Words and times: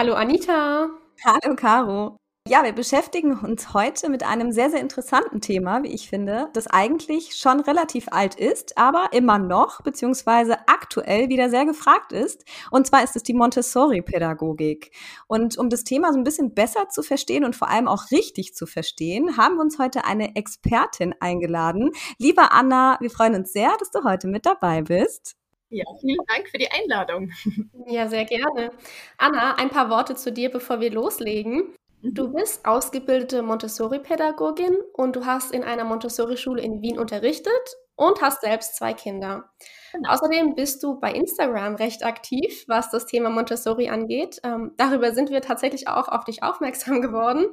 Hallo 0.00 0.14
Anita. 0.14 0.88
Hallo 1.22 1.54
Caro. 1.56 2.16
Ja, 2.48 2.64
wir 2.64 2.72
beschäftigen 2.72 3.38
uns 3.38 3.74
heute 3.74 4.08
mit 4.08 4.22
einem 4.22 4.50
sehr, 4.50 4.70
sehr 4.70 4.80
interessanten 4.80 5.42
Thema, 5.42 5.82
wie 5.82 5.92
ich 5.92 6.08
finde, 6.08 6.48
das 6.54 6.68
eigentlich 6.68 7.36
schon 7.36 7.60
relativ 7.60 8.08
alt 8.10 8.34
ist, 8.34 8.78
aber 8.78 9.10
immer 9.12 9.38
noch, 9.38 9.82
beziehungsweise 9.82 10.56
aktuell 10.68 11.28
wieder 11.28 11.50
sehr 11.50 11.66
gefragt 11.66 12.12
ist. 12.12 12.46
Und 12.70 12.86
zwar 12.86 13.04
ist 13.04 13.14
es 13.14 13.24
die 13.24 13.34
Montessori-Pädagogik. 13.34 14.90
Und 15.26 15.58
um 15.58 15.68
das 15.68 15.84
Thema 15.84 16.14
so 16.14 16.18
ein 16.18 16.24
bisschen 16.24 16.54
besser 16.54 16.88
zu 16.88 17.02
verstehen 17.02 17.44
und 17.44 17.54
vor 17.54 17.68
allem 17.68 17.86
auch 17.86 18.10
richtig 18.10 18.54
zu 18.54 18.64
verstehen, 18.64 19.36
haben 19.36 19.56
wir 19.56 19.60
uns 19.60 19.78
heute 19.78 20.06
eine 20.06 20.34
Expertin 20.34 21.14
eingeladen. 21.20 21.90
Lieber 22.16 22.52
Anna, 22.52 22.96
wir 23.02 23.10
freuen 23.10 23.34
uns 23.34 23.52
sehr, 23.52 23.76
dass 23.78 23.90
du 23.90 24.02
heute 24.04 24.28
mit 24.28 24.46
dabei 24.46 24.80
bist. 24.80 25.36
Ja, 25.70 25.84
vielen 26.00 26.18
Dank 26.26 26.48
für 26.48 26.58
die 26.58 26.70
Einladung. 26.70 27.30
Ja, 27.86 28.06
sehr 28.06 28.24
gerne. 28.24 28.70
Anna, 29.18 29.54
ein 29.56 29.68
paar 29.68 29.90
Worte 29.90 30.14
zu 30.14 30.30
dir, 30.30 30.48
bevor 30.50 30.80
wir 30.80 30.92
loslegen. 30.92 31.74
Du 32.02 32.28
mhm. 32.28 32.34
bist 32.34 32.64
ausgebildete 32.64 33.42
Montessori-Pädagogin 33.42 34.76
und 34.92 35.16
du 35.16 35.26
hast 35.26 35.52
in 35.52 35.64
einer 35.64 35.84
Montessori-Schule 35.84 36.62
in 36.62 36.82
Wien 36.82 36.98
unterrichtet 36.98 37.52
und 37.96 38.22
hast 38.22 38.40
selbst 38.40 38.76
zwei 38.76 38.94
Kinder. 38.94 39.50
Genau. 39.92 40.10
Außerdem 40.10 40.54
bist 40.54 40.82
du 40.82 40.98
bei 40.98 41.12
Instagram 41.12 41.74
recht 41.74 42.04
aktiv, 42.04 42.64
was 42.66 42.90
das 42.90 43.06
Thema 43.06 43.28
Montessori 43.28 43.90
angeht. 43.90 44.40
Ähm, 44.42 44.72
darüber 44.76 45.12
sind 45.12 45.30
wir 45.30 45.42
tatsächlich 45.42 45.88
auch 45.88 46.08
auf 46.08 46.24
dich 46.24 46.42
aufmerksam 46.42 47.02
geworden. 47.02 47.46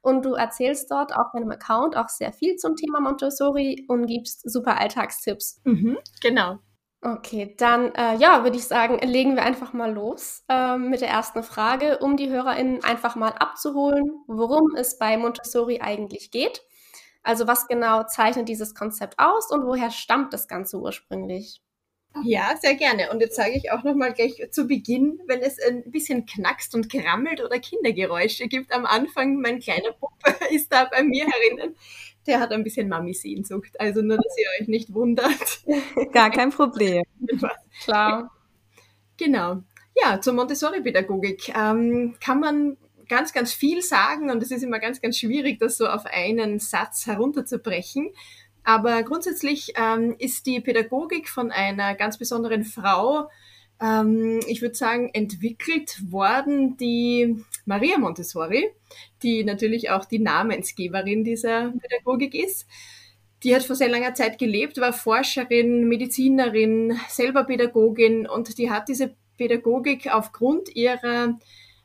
Und 0.00 0.24
du 0.24 0.34
erzählst 0.34 0.90
dort 0.90 1.14
auf 1.16 1.32
deinem 1.32 1.50
Account 1.50 1.96
auch 1.96 2.08
sehr 2.08 2.32
viel 2.32 2.56
zum 2.56 2.76
Thema 2.76 3.00
Montessori 3.00 3.86
und 3.88 4.06
gibst 4.06 4.48
super 4.48 4.78
Alltagstipps. 4.78 5.60
Mhm, 5.64 5.98
genau. 6.20 6.58
Okay, 7.02 7.54
dann 7.56 7.94
äh, 7.94 8.16
ja, 8.16 8.42
würde 8.42 8.56
ich 8.56 8.66
sagen, 8.66 8.98
legen 9.06 9.36
wir 9.36 9.44
einfach 9.44 9.72
mal 9.72 9.92
los 9.92 10.44
äh, 10.48 10.76
mit 10.76 11.00
der 11.00 11.08
ersten 11.08 11.44
Frage, 11.44 11.98
um 11.98 12.16
die 12.16 12.28
HörerInnen 12.28 12.82
einfach 12.82 13.14
mal 13.14 13.30
abzuholen, 13.30 14.24
worum 14.26 14.74
es 14.74 14.98
bei 14.98 15.16
Montessori 15.16 15.80
eigentlich 15.80 16.32
geht. 16.32 16.60
Also 17.22 17.46
was 17.46 17.68
genau 17.68 18.02
zeichnet 18.04 18.48
dieses 18.48 18.74
Konzept 18.74 19.18
aus 19.18 19.50
und 19.52 19.64
woher 19.64 19.90
stammt 19.92 20.32
das 20.32 20.48
Ganze 20.48 20.80
ursprünglich? 20.80 21.62
Ja, 22.24 22.54
sehr 22.60 22.74
gerne. 22.74 23.10
Und 23.10 23.20
jetzt 23.20 23.36
sage 23.36 23.52
ich 23.54 23.70
auch 23.70 23.84
nochmal 23.84 24.12
gleich 24.12 24.40
zu 24.50 24.66
Beginn, 24.66 25.20
wenn 25.26 25.40
es 25.40 25.58
ein 25.60 25.90
bisschen 25.90 26.26
knackst 26.26 26.74
und 26.74 26.90
krammelt 26.90 27.42
oder 27.42 27.58
Kindergeräusche 27.58 28.48
gibt 28.48 28.72
am 28.72 28.86
Anfang, 28.86 29.40
mein 29.40 29.60
kleiner 29.60 29.92
Bub 30.00 30.12
ist 30.50 30.72
da 30.72 30.84
bei 30.84 31.02
mir 31.02 31.26
herinnen 31.26 31.74
der 32.28 32.40
hat 32.40 32.52
ein 32.52 32.62
bisschen 32.62 32.88
Mami-Sehnsucht. 32.88 33.80
Also 33.80 34.02
nur, 34.02 34.18
dass 34.18 34.36
ihr 34.38 34.60
euch 34.60 34.68
nicht 34.68 34.94
wundert. 34.94 35.62
Gar 36.12 36.30
kein 36.30 36.50
Problem. 36.50 37.04
Klar. 37.82 38.30
Genau. 39.16 39.62
Ja, 40.00 40.20
zur 40.20 40.34
Montessori-Pädagogik 40.34 41.52
ähm, 41.56 42.16
kann 42.22 42.38
man 42.38 42.76
ganz, 43.08 43.32
ganz 43.32 43.52
viel 43.52 43.82
sagen 43.82 44.30
und 44.30 44.42
es 44.42 44.50
ist 44.50 44.62
immer 44.62 44.78
ganz, 44.78 45.00
ganz 45.00 45.18
schwierig, 45.18 45.58
das 45.58 45.78
so 45.78 45.88
auf 45.88 46.04
einen 46.04 46.60
Satz 46.60 47.06
herunterzubrechen. 47.06 48.12
Aber 48.64 49.02
grundsätzlich 49.02 49.72
ähm, 49.76 50.14
ist 50.18 50.46
die 50.46 50.60
Pädagogik 50.60 51.28
von 51.28 51.50
einer 51.50 51.94
ganz 51.94 52.18
besonderen 52.18 52.64
Frau 52.64 53.28
ähm, 53.80 54.40
ich 54.46 54.62
würde 54.62 54.74
sagen, 54.74 55.10
entwickelt 55.12 55.96
worden 56.10 56.76
die 56.76 57.44
Maria 57.64 57.98
Montessori, 57.98 58.70
die 59.22 59.44
natürlich 59.44 59.90
auch 59.90 60.04
die 60.04 60.18
Namensgeberin 60.18 61.24
dieser 61.24 61.72
Pädagogik 61.72 62.34
ist. 62.34 62.66
Die 63.44 63.54
hat 63.54 63.62
vor 63.62 63.76
sehr 63.76 63.88
langer 63.88 64.14
Zeit 64.14 64.38
gelebt, 64.38 64.78
war 64.78 64.92
Forscherin, 64.92 65.88
Medizinerin, 65.88 66.98
selber 67.08 67.44
Pädagogin 67.44 68.26
und 68.26 68.58
die 68.58 68.70
hat 68.70 68.88
diese 68.88 69.14
Pädagogik 69.36 70.12
aufgrund 70.12 70.74
ihrer 70.74 71.38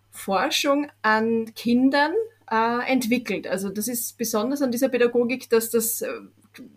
Forschung 0.09 0.87
an 1.03 1.53
Kindern 1.53 2.13
äh, 2.49 2.91
entwickelt. 2.91 3.45
Also 3.45 3.69
das 3.69 3.87
ist 3.87 4.17
besonders 4.17 4.63
an 4.63 4.71
dieser 4.71 4.89
Pädagogik, 4.89 5.47
dass 5.51 5.69
das 5.69 6.01
äh, 6.01 6.07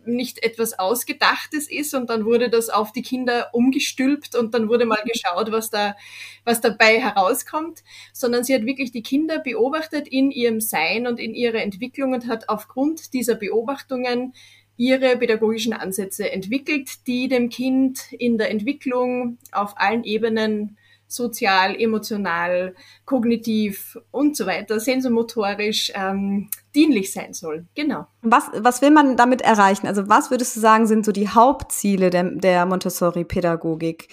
nicht 0.04 0.42
etwas 0.42 0.78
Ausgedachtes 0.78 1.70
ist 1.70 1.94
und 1.94 2.10
dann 2.10 2.24
wurde 2.24 2.50
das 2.50 2.68
auf 2.68 2.92
die 2.92 3.02
Kinder 3.02 3.50
umgestülpt 3.52 4.34
und 4.34 4.54
dann 4.54 4.68
wurde 4.68 4.86
mal 4.86 5.02
geschaut, 5.04 5.52
was 5.52 5.70
da, 5.70 5.96
was 6.44 6.60
dabei 6.60 7.00
herauskommt, 7.00 7.82
sondern 8.12 8.44
sie 8.44 8.54
hat 8.54 8.64
wirklich 8.64 8.92
die 8.92 9.02
Kinder 9.02 9.38
beobachtet 9.38 10.08
in 10.08 10.30
ihrem 10.30 10.60
Sein 10.60 11.06
und 11.06 11.18
in 11.20 11.34
ihrer 11.34 11.62
Entwicklung 11.62 12.12
und 12.12 12.26
hat 12.26 12.48
aufgrund 12.48 13.12
dieser 13.12 13.34
Beobachtungen 13.34 14.32
ihre 14.76 15.16
pädagogischen 15.16 15.72
Ansätze 15.72 16.30
entwickelt, 16.30 17.06
die 17.06 17.28
dem 17.28 17.48
Kind 17.48 18.12
in 18.12 18.38
der 18.38 18.50
Entwicklung 18.50 19.38
auf 19.52 19.78
allen 19.78 20.04
Ebenen 20.04 20.76
sozial, 21.08 21.80
emotional, 21.80 22.74
kognitiv 23.04 23.98
und 24.10 24.36
so 24.36 24.46
weiter, 24.46 24.80
sensomotorisch 24.80 25.92
ähm, 25.94 26.48
dienlich 26.74 27.12
sein 27.12 27.32
soll. 27.32 27.66
Genau. 27.74 28.06
Was, 28.22 28.44
was 28.56 28.82
will 28.82 28.90
man 28.90 29.16
damit 29.16 29.42
erreichen? 29.42 29.86
Also 29.86 30.08
was 30.08 30.30
würdest 30.30 30.56
du 30.56 30.60
sagen, 30.60 30.86
sind 30.86 31.04
so 31.04 31.12
die 31.12 31.28
Hauptziele 31.28 32.10
der, 32.10 32.24
der 32.24 32.66
Montessori-Pädagogik? 32.66 34.08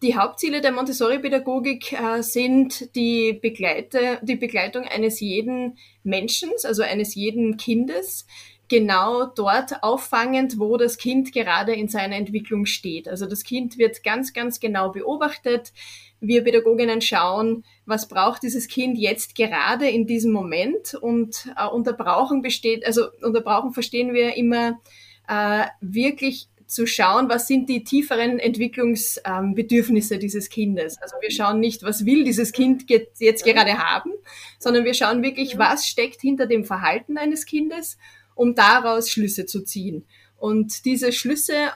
Die 0.00 0.16
Hauptziele 0.16 0.60
der 0.60 0.70
Montessori-Pädagogik 0.72 1.92
äh, 1.92 2.22
sind 2.22 2.94
die, 2.94 3.32
Begleite, 3.32 4.20
die 4.22 4.36
Begleitung 4.36 4.84
eines 4.84 5.18
jeden 5.18 5.76
Menschen, 6.04 6.50
also 6.62 6.82
eines 6.82 7.16
jeden 7.16 7.56
Kindes, 7.56 8.24
genau 8.68 9.26
dort 9.26 9.82
auffangend, 9.82 10.58
wo 10.58 10.76
das 10.76 10.98
Kind 10.98 11.32
gerade 11.32 11.72
in 11.74 11.88
seiner 11.88 12.16
Entwicklung 12.16 12.66
steht. 12.66 13.08
Also 13.08 13.26
das 13.26 13.42
Kind 13.42 13.78
wird 13.78 14.04
ganz, 14.04 14.32
ganz 14.32 14.60
genau 14.60 14.90
beobachtet 14.90 15.72
wir 16.20 16.44
Pädagoginnen 16.44 17.00
schauen, 17.00 17.64
was 17.86 18.08
braucht 18.08 18.42
dieses 18.42 18.68
Kind 18.68 18.98
jetzt 18.98 19.34
gerade 19.34 19.88
in 19.88 20.06
diesem 20.06 20.32
Moment 20.32 20.94
und 20.94 21.52
äh, 21.56 21.66
unter 21.66 21.92
Brauchen 21.92 22.42
besteht, 22.42 22.84
also 22.86 23.06
unter 23.22 23.40
Brauchen 23.40 23.72
verstehen 23.72 24.12
wir 24.12 24.36
immer 24.36 24.80
äh, 25.28 25.66
wirklich 25.80 26.48
zu 26.66 26.86
schauen, 26.86 27.28
was 27.30 27.46
sind 27.46 27.68
die 27.68 27.82
tieferen 27.82 28.38
Entwicklungsbedürfnisse 28.38 30.14
ähm, 30.14 30.20
dieses 30.20 30.50
Kindes. 30.50 30.98
Also 31.00 31.16
wir 31.20 31.30
schauen 31.30 31.60
nicht, 31.60 31.82
was 31.82 32.04
will 32.04 32.24
dieses 32.24 32.52
Kind 32.52 32.84
jetzt 33.18 33.44
gerade 33.44 33.78
haben, 33.78 34.12
sondern 34.58 34.84
wir 34.84 34.94
schauen 34.94 35.22
wirklich, 35.22 35.56
was 35.56 35.86
steckt 35.86 36.20
hinter 36.20 36.46
dem 36.46 36.64
Verhalten 36.64 37.16
eines 37.16 37.46
Kindes, 37.46 37.96
um 38.34 38.54
daraus 38.54 39.10
Schlüsse 39.10 39.46
zu 39.46 39.64
ziehen. 39.64 40.04
Und 40.36 40.84
diese 40.84 41.10
Schlüsse 41.10 41.70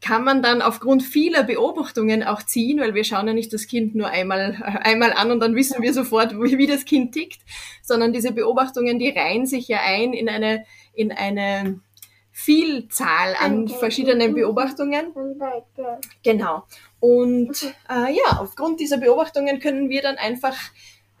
kann 0.00 0.24
man 0.24 0.42
dann 0.42 0.62
aufgrund 0.62 1.02
vieler 1.02 1.42
Beobachtungen 1.42 2.22
auch 2.22 2.42
ziehen, 2.42 2.80
weil 2.80 2.94
wir 2.94 3.04
schauen 3.04 3.26
ja 3.26 3.34
nicht 3.34 3.52
das 3.52 3.66
Kind 3.66 3.94
nur 3.94 4.08
einmal, 4.08 4.62
einmal 4.82 5.12
an 5.12 5.30
und 5.30 5.40
dann 5.40 5.54
wissen 5.54 5.82
wir 5.82 5.92
sofort, 5.92 6.32
wie, 6.34 6.58
wie 6.58 6.66
das 6.66 6.84
Kind 6.84 7.12
tickt, 7.12 7.40
sondern 7.82 8.12
diese 8.12 8.32
Beobachtungen, 8.32 8.98
die 8.98 9.10
reihen 9.10 9.46
sich 9.46 9.68
ja 9.68 9.80
ein 9.84 10.12
in 10.12 10.28
eine, 10.28 10.64
in 10.94 11.12
eine 11.12 11.80
Vielzahl 12.32 13.34
an 13.38 13.68
verschiedenen 13.68 14.34
Beobachtungen. 14.34 15.12
Genau. 16.22 16.62
Und 17.00 17.74
äh, 17.90 18.14
ja, 18.14 18.38
aufgrund 18.38 18.80
dieser 18.80 18.96
Beobachtungen 18.96 19.60
können 19.60 19.90
wir 19.90 20.00
dann 20.00 20.16
einfach 20.16 20.56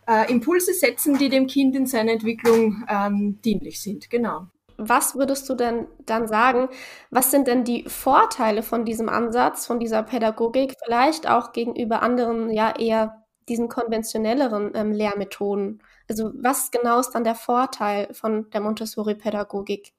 äh, 0.08 0.30
Impulse 0.30 0.72
setzen, 0.72 1.18
die 1.18 1.28
dem 1.28 1.46
Kind 1.46 1.76
in 1.76 1.86
seiner 1.86 2.12
Entwicklung 2.12 2.84
ähm, 2.88 3.38
dienlich 3.42 3.80
sind. 3.80 4.08
Genau 4.08 4.46
was 4.80 5.14
würdest 5.14 5.48
du 5.48 5.54
denn 5.54 5.86
dann 6.06 6.26
sagen? 6.26 6.68
Was 7.10 7.30
sind 7.30 7.46
denn 7.46 7.64
die 7.64 7.84
Vorteile 7.88 8.62
von 8.62 8.84
diesem 8.84 9.08
Ansatz, 9.08 9.66
von 9.66 9.78
dieser 9.78 10.02
Pädagogik, 10.02 10.74
vielleicht 10.84 11.28
auch 11.28 11.52
gegenüber 11.52 12.02
anderen, 12.02 12.50
ja, 12.50 12.74
eher 12.76 13.24
diesen 13.48 13.68
konventionelleren 13.68 14.72
ähm, 14.74 14.92
Lehrmethoden? 14.92 15.82
Also 16.08 16.32
was 16.34 16.70
genau 16.70 16.98
ist 16.98 17.10
dann 17.12 17.24
der 17.24 17.34
Vorteil 17.34 18.12
von 18.12 18.50
der 18.50 18.60
Montessori-Pädagogik? 18.60 19.92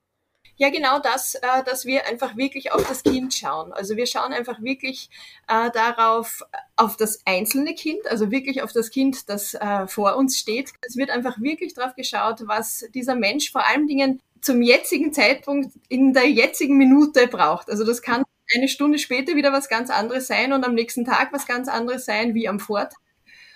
Ja, 0.58 0.70
genau 0.70 1.00
das, 1.00 1.36
äh, 1.36 1.64
dass 1.66 1.86
wir 1.86 2.06
einfach 2.06 2.38
wirklich 2.38 2.72
auf 2.72 2.88
das 2.88 3.02
Kind 3.02 3.34
schauen. 3.34 3.74
Also 3.74 3.96
wir 3.96 4.06
schauen 4.06 4.32
einfach 4.32 4.62
wirklich 4.62 5.10
äh, 5.48 5.72
darauf, 5.72 6.44
auf 6.76 6.98
das 6.98 7.22
einzelne 7.26 7.74
Kind, 7.74 8.06
also 8.08 8.30
wirklich 8.30 8.62
auf 8.62 8.72
das 8.72 8.92
Kind, 8.92 9.28
das 9.30 9.56
äh, 9.56 9.88
vor 9.88 10.18
uns 10.18 10.38
steht. 10.38 10.72
Es 10.82 10.98
wird 10.98 11.10
einfach 11.10 11.40
wirklich 11.42 11.74
darauf 11.74 11.96
geschaut, 11.96 12.44
was 12.46 12.86
dieser 12.94 13.16
Mensch 13.16 13.52
vor 13.52 13.66
allen 13.66 13.88
Dingen 13.88 14.22
zum 14.42 14.62
jetzigen 14.62 15.14
Zeitpunkt 15.14 15.74
in 15.88 16.14
der 16.14 16.30
jetzigen 16.30 16.78
Minute 16.78 17.28
braucht. 17.28 17.70
Also 17.70 17.86
das 17.86 18.02
kann 18.02 18.24
eine 18.54 18.68
Stunde 18.68 19.00
später 19.00 19.36
wieder 19.36 19.54
was 19.54 19.70
ganz 19.70 19.90
anderes 19.90 20.28
sein 20.28 20.52
und 20.54 20.66
am 20.66 20.74
nächsten 20.74 21.06
Tag 21.06 21.32
was 21.32 21.48
ganz 21.48 21.68
anderes 21.68 22.06
sein 22.06 22.34
wie 22.34 22.48
am 22.48 22.60
Vortag. 22.60 22.98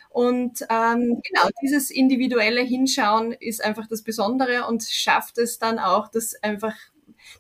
Und 0.09 0.61
ähm, 0.69 1.21
genau, 1.27 1.49
dieses 1.61 1.91
individuelle 1.91 2.61
Hinschauen 2.61 3.33
ist 3.33 3.61
einfach 3.61 3.85
das 3.87 4.01
Besondere 4.01 4.65
und 4.65 4.83
schafft 4.83 5.37
es 5.37 5.59
dann 5.59 5.77
auch, 5.77 6.07
dass 6.07 6.41
einfach 6.41 6.73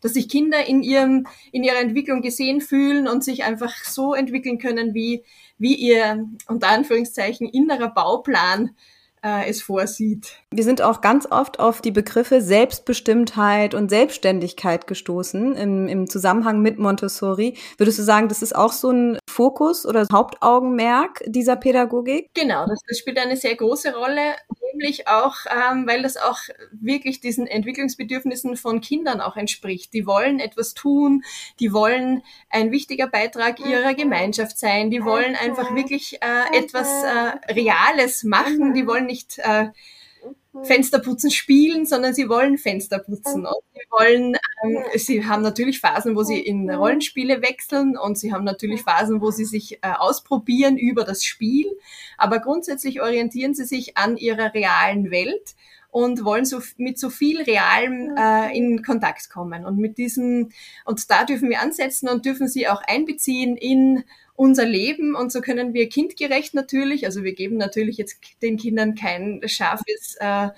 dass 0.01 0.13
sich 0.13 0.27
Kinder 0.27 0.65
in 0.65 0.83
ihrem 0.83 1.25
in 1.53 1.63
ihrer 1.63 1.79
Entwicklung 1.79 2.21
gesehen 2.21 2.59
fühlen 2.59 3.07
und 3.07 3.23
sich 3.23 3.43
einfach 3.45 3.73
so 3.85 4.13
entwickeln 4.13 4.57
können, 4.57 4.93
wie 4.93 5.23
wie 5.57 5.75
ihr 5.75 6.27
unter 6.47 6.67
Anführungszeichen 6.67 7.47
innerer 7.47 7.93
Bauplan 7.93 8.75
äh, 9.25 9.49
es 9.49 9.63
vorsieht. 9.63 10.37
Wir 10.51 10.63
sind 10.63 10.81
auch 10.83 11.01
ganz 11.01 11.29
oft 11.29 11.59
auf 11.59 11.81
die 11.81 11.91
Begriffe 11.91 12.41
Selbstbestimmtheit 12.41 13.73
und 13.73 13.89
Selbstständigkeit 13.89 14.85
gestoßen 14.85 15.55
im, 15.55 15.87
im 15.87 16.07
Zusammenhang 16.07 16.61
mit 16.61 16.77
Montessori. 16.77 17.57
Würdest 17.77 17.97
du 17.97 18.03
sagen, 18.03 18.29
das 18.29 18.43
ist 18.43 18.55
auch 18.55 18.71
so 18.71 18.91
ein 18.91 19.17
Fokus 19.27 19.85
oder 19.85 20.05
Hauptaugenmerk 20.11 21.23
dieser 21.25 21.55
Pädagogik? 21.55 22.29
Genau, 22.35 22.67
das, 22.67 22.79
das 22.87 22.99
spielt 22.99 23.17
eine 23.17 23.35
sehr 23.35 23.55
große 23.55 23.95
Rolle, 23.95 24.35
nämlich 24.75 25.07
auch, 25.07 25.35
ähm, 25.49 25.87
weil 25.87 26.01
das 26.01 26.17
auch 26.17 26.39
wirklich 26.71 27.21
diesen 27.21 27.47
Entwicklungsbedürfnissen 27.47 28.57
von 28.57 28.81
Kindern 28.81 29.21
auch 29.21 29.37
entspricht. 29.37 29.93
Die 29.93 30.05
wollen 30.05 30.39
etwas 30.39 30.73
tun, 30.73 31.23
die 31.59 31.73
wollen 31.73 32.23
ein 32.49 32.71
wichtiger 32.71 33.07
Beitrag 33.07 33.59
ihrer 33.59 33.93
Gemeinschaft 33.93 34.57
sein, 34.57 34.91
die 34.91 35.03
wollen 35.03 35.35
einfach 35.35 35.73
wirklich 35.75 36.21
äh, 36.21 36.57
etwas 36.57 36.87
äh, 37.03 37.53
Reales 37.53 38.23
machen, 38.23 38.73
die 38.73 38.85
wollen 38.85 39.05
nicht 39.05 39.39
äh, 39.39 39.69
Fensterputzen 40.63 41.31
spielen, 41.31 41.85
sondern 41.85 42.13
sie 42.13 42.29
wollen 42.29 42.57
Fenster 42.57 42.99
putzen. 42.99 43.45
Und 43.45 43.55
sie 43.73 43.81
wollen, 43.91 44.37
ähm, 44.63 44.83
sie 44.95 45.25
haben 45.25 45.41
natürlich 45.41 45.79
Phasen, 45.79 46.15
wo 46.15 46.23
sie 46.23 46.39
in 46.39 46.69
Rollenspiele 46.69 47.41
wechseln 47.41 47.97
und 47.97 48.17
sie 48.17 48.33
haben 48.33 48.43
natürlich 48.43 48.81
Phasen, 48.81 49.21
wo 49.21 49.31
sie 49.31 49.45
sich 49.45 49.79
äh, 49.83 49.91
ausprobieren 49.97 50.77
über 50.77 51.03
das 51.03 51.23
Spiel. 51.23 51.67
Aber 52.17 52.39
grundsätzlich 52.39 53.01
orientieren 53.01 53.53
sie 53.53 53.65
sich 53.65 53.97
an 53.97 54.17
ihrer 54.17 54.53
realen 54.53 55.11
Welt 55.11 55.55
und 55.95 56.25
wollen 56.25 56.43
so 56.43 56.59
mit 56.75 56.99
so 56.99 57.09
viel 57.09 57.41
Realem 57.41 58.13
äh, 58.17 58.53
in 58.57 58.83
Kontakt 58.83 59.29
kommen. 59.29 59.65
Und 59.65 59.77
mit 59.77 59.97
diesem, 59.97 60.49
und 60.83 61.09
da 61.09 61.23
dürfen 61.23 61.49
wir 61.49 61.61
ansetzen 61.61 62.09
und 62.09 62.25
dürfen 62.25 62.49
sie 62.49 62.67
auch 62.67 62.81
einbeziehen 62.85 63.55
in 63.55 64.03
unser 64.35 64.65
Leben 64.65 65.15
und 65.15 65.31
so 65.31 65.41
können 65.41 65.73
wir 65.73 65.87
kindgerecht 65.87 66.53
natürlich, 66.53 67.05
also 67.05 67.23
wir 67.23 67.33
geben 67.33 67.57
natürlich 67.57 67.97
jetzt 67.97 68.17
den 68.41 68.57
Kindern 68.57 68.95
kein 68.95 69.41
scharfes, 69.45 70.15
äh, 70.19 70.49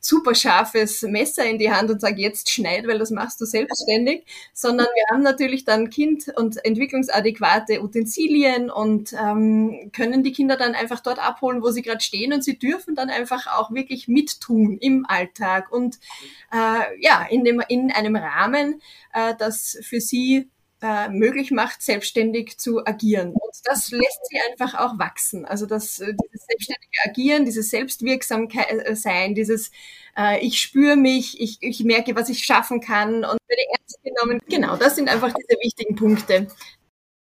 super 0.00 0.34
scharfes 0.34 1.02
Messer 1.02 1.46
in 1.46 1.58
die 1.58 1.70
Hand 1.70 1.90
und 1.90 2.00
sagen, 2.00 2.18
jetzt 2.18 2.50
schneid, 2.50 2.86
weil 2.86 2.98
das 2.98 3.10
machst 3.10 3.40
du 3.40 3.46
selbstständig, 3.46 4.24
sondern 4.52 4.88
wir 4.94 5.04
haben 5.10 5.22
natürlich 5.22 5.64
dann 5.64 5.88
kind- 5.88 6.30
und 6.36 6.62
entwicklungsadäquate 6.64 7.82
Utensilien 7.82 8.68
und 8.70 9.14
ähm, 9.14 9.90
können 9.94 10.22
die 10.22 10.32
Kinder 10.32 10.56
dann 10.56 10.74
einfach 10.74 11.00
dort 11.00 11.18
abholen, 11.18 11.62
wo 11.62 11.70
sie 11.70 11.82
gerade 11.82 12.00
stehen 12.00 12.32
und 12.32 12.42
sie 12.44 12.58
dürfen 12.58 12.94
dann 12.94 13.08
einfach 13.10 13.46
auch 13.46 13.70
wirklich 13.72 14.08
mittun 14.08 14.76
im 14.78 15.06
Alltag 15.08 15.72
und 15.72 15.98
äh, 16.52 17.00
ja, 17.00 17.24
in, 17.30 17.44
dem, 17.44 17.62
in 17.68 17.92
einem 17.92 18.16
Rahmen, 18.16 18.82
äh, 19.14 19.34
das 19.38 19.78
für 19.82 20.00
sie 20.00 20.50
äh, 20.82 21.08
möglich 21.08 21.50
macht, 21.50 21.80
selbstständig 21.82 22.58
zu 22.58 22.84
agieren. 22.84 23.30
Und 23.30 23.54
das 23.64 23.90
lässt 23.90 24.26
sie 24.28 24.38
einfach 24.50 24.78
auch 24.78 24.98
wachsen. 24.98 25.44
Also 25.44 25.66
das, 25.66 26.00
äh, 26.00 26.14
dieses 26.14 26.46
selbstständige 26.46 26.98
Agieren, 27.04 27.44
dieses 27.44 27.70
Selbstwirksamkeit 27.70 28.86
äh, 28.86 28.96
sein, 28.96 29.34
dieses 29.34 29.70
äh, 30.18 30.44
ich 30.44 30.60
spüre 30.60 30.96
mich, 30.96 31.40
ich, 31.40 31.58
ich 31.60 31.84
merke, 31.84 32.16
was 32.16 32.28
ich 32.28 32.44
schaffen 32.44 32.80
kann 32.80 33.24
und 33.24 33.38
werde 33.48 33.62
ernst 33.78 34.02
genommen. 34.02 34.40
Genau, 34.48 34.76
das 34.76 34.96
sind 34.96 35.08
einfach 35.08 35.32
diese 35.32 35.58
wichtigen 35.60 35.96
Punkte. 35.96 36.48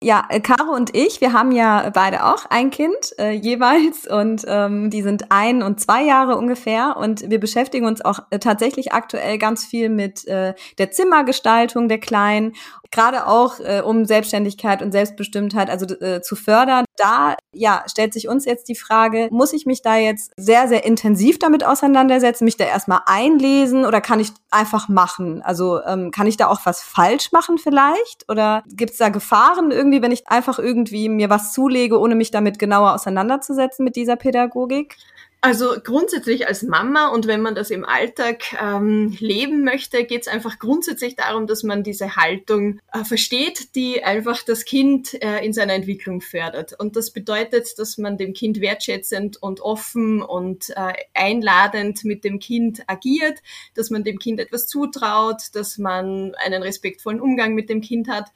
Ja, 0.03 0.27
äh, 0.29 0.39
Caro 0.39 0.75
und 0.75 0.95
ich, 0.95 1.21
wir 1.21 1.33
haben 1.33 1.51
ja 1.51 1.89
beide 1.89 2.23
auch 2.23 2.45
ein 2.51 2.69
Kind 2.69 3.17
äh, 3.17 3.31
jeweils 3.31 4.05
und 4.07 4.45
ähm, 4.47 4.91
die 4.91 5.01
sind 5.01 5.31
ein 5.31 5.63
und 5.63 5.81
zwei 5.81 6.03
Jahre 6.03 6.37
ungefähr 6.37 6.97
und 6.97 7.31
wir 7.31 7.39
beschäftigen 7.39 7.87
uns 7.87 8.05
auch 8.05 8.19
äh, 8.29 8.37
tatsächlich 8.37 8.93
aktuell 8.93 9.39
ganz 9.39 9.65
viel 9.65 9.89
mit 9.89 10.27
äh, 10.27 10.53
der 10.77 10.91
Zimmergestaltung 10.91 11.89
der 11.89 11.97
Kleinen, 11.97 12.53
gerade 12.91 13.27
auch 13.27 13.59
äh, 13.59 13.81
um 13.83 14.05
Selbstständigkeit 14.05 14.81
und 14.81 14.91
Selbstbestimmtheit 14.91 15.69
also 15.69 15.85
äh, 15.99 16.21
zu 16.21 16.35
fördern. 16.35 16.85
Da 16.95 17.35
ja 17.53 17.83
stellt 17.87 18.13
sich 18.13 18.27
uns 18.27 18.45
jetzt 18.45 18.69
die 18.69 18.75
Frage, 18.75 19.27
muss 19.31 19.53
ich 19.53 19.65
mich 19.65 19.81
da 19.81 19.97
jetzt 19.97 20.31
sehr 20.37 20.67
sehr 20.67 20.85
intensiv 20.85 21.39
damit 21.39 21.65
auseinandersetzen, 21.65 22.45
mich 22.45 22.57
da 22.57 22.65
erstmal 22.65 23.01
einlesen 23.05 23.85
oder 23.85 23.99
kann 23.99 24.19
ich 24.19 24.31
einfach 24.51 24.89
machen? 24.89 25.41
Also 25.41 25.83
ähm, 25.83 26.11
kann 26.11 26.27
ich 26.27 26.37
da 26.37 26.47
auch 26.47 26.61
was 26.65 26.81
falsch 26.81 27.31
machen 27.31 27.57
vielleicht 27.57 28.29
oder 28.29 28.63
gibt 28.67 28.91
es 28.91 28.97
da 28.97 29.09
Gefahren 29.09 29.71
irgendwie? 29.71 29.87
irgendwie, 29.87 30.01
wenn 30.01 30.11
ich 30.11 30.27
einfach 30.27 30.59
irgendwie 30.59 31.09
mir 31.09 31.29
was 31.29 31.53
zulege, 31.53 31.99
ohne 31.99 32.15
mich 32.15 32.31
damit 32.31 32.59
genauer 32.59 32.93
auseinanderzusetzen 32.93 33.83
mit 33.83 33.95
dieser 33.95 34.15
Pädagogik? 34.15 34.97
Also 35.39 35.75
grundsätzlich 35.83 36.47
als 36.47 36.63
Mama 36.63 37.09
und 37.09 37.27
wenn 37.27 37.41
man 37.41 37.53
das 37.53 37.69
im 37.69 37.85
Alltag 37.85 38.59
ähm, 38.59 39.15
leben 39.19 39.63
möchte, 39.63 40.03
geht 40.03 40.21
es 40.21 40.27
einfach 40.27 40.57
grundsätzlich 40.57 41.15
darum, 41.15 41.45
dass 41.45 41.61
man 41.61 41.83
diese 41.83 42.15
Haltung 42.15 42.79
äh, 42.91 43.03
versteht, 43.03 43.75
die 43.75 44.03
einfach 44.03 44.41
das 44.43 44.65
Kind 44.65 45.13
äh, 45.21 45.45
in 45.45 45.53
seiner 45.53 45.75
Entwicklung 45.75 46.21
fördert. 46.21 46.73
Und 46.79 46.95
das 46.95 47.11
bedeutet, 47.11 47.77
dass 47.77 47.99
man 47.99 48.17
dem 48.17 48.33
Kind 48.33 48.61
wertschätzend 48.61 49.37
und 49.41 49.61
offen 49.61 50.23
und 50.23 50.71
äh, 50.71 50.93
einladend 51.13 52.03
mit 52.03 52.23
dem 52.23 52.39
Kind 52.39 52.83
agiert, 52.87 53.37
dass 53.75 53.91
man 53.91 54.03
dem 54.03 54.17
Kind 54.17 54.39
etwas 54.39 54.65
zutraut, 54.65 55.43
dass 55.53 55.77
man 55.77 56.33
einen 56.35 56.63
respektvollen 56.63 57.21
Umgang 57.21 57.53
mit 57.53 57.69
dem 57.69 57.81
Kind 57.81 58.07
hat. 58.07 58.31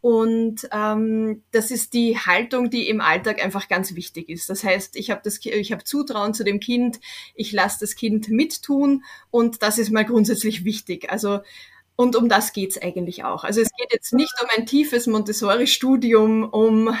Und 0.00 0.68
ähm, 0.72 1.42
das 1.50 1.70
ist 1.70 1.92
die 1.92 2.18
Haltung, 2.18 2.70
die 2.70 2.88
im 2.88 3.00
Alltag 3.00 3.42
einfach 3.42 3.68
ganz 3.68 3.94
wichtig 3.94 4.28
ist. 4.28 4.48
Das 4.48 4.62
heißt, 4.62 4.96
ich 4.96 5.10
habe 5.10 5.20
das, 5.24 5.38
ich 5.44 5.72
habe 5.72 5.84
Zutrauen 5.84 6.34
zu 6.34 6.44
dem 6.44 6.60
Kind, 6.60 7.00
ich 7.34 7.52
lasse 7.52 7.78
das 7.80 7.96
Kind 7.96 8.28
mittun 8.28 9.02
und 9.30 9.62
das 9.62 9.78
ist 9.78 9.90
mal 9.90 10.04
grundsätzlich 10.04 10.64
wichtig. 10.64 11.10
Also 11.10 11.40
und 11.96 12.14
um 12.14 12.28
das 12.28 12.52
geht's 12.52 12.80
eigentlich 12.80 13.24
auch. 13.24 13.42
Also 13.44 13.60
es 13.60 13.70
geht 13.76 13.92
jetzt 13.92 14.12
nicht 14.12 14.32
um 14.42 14.48
ein 14.56 14.66
tiefes 14.66 15.06
Montessori-Studium, 15.06 16.44
um 16.44 16.94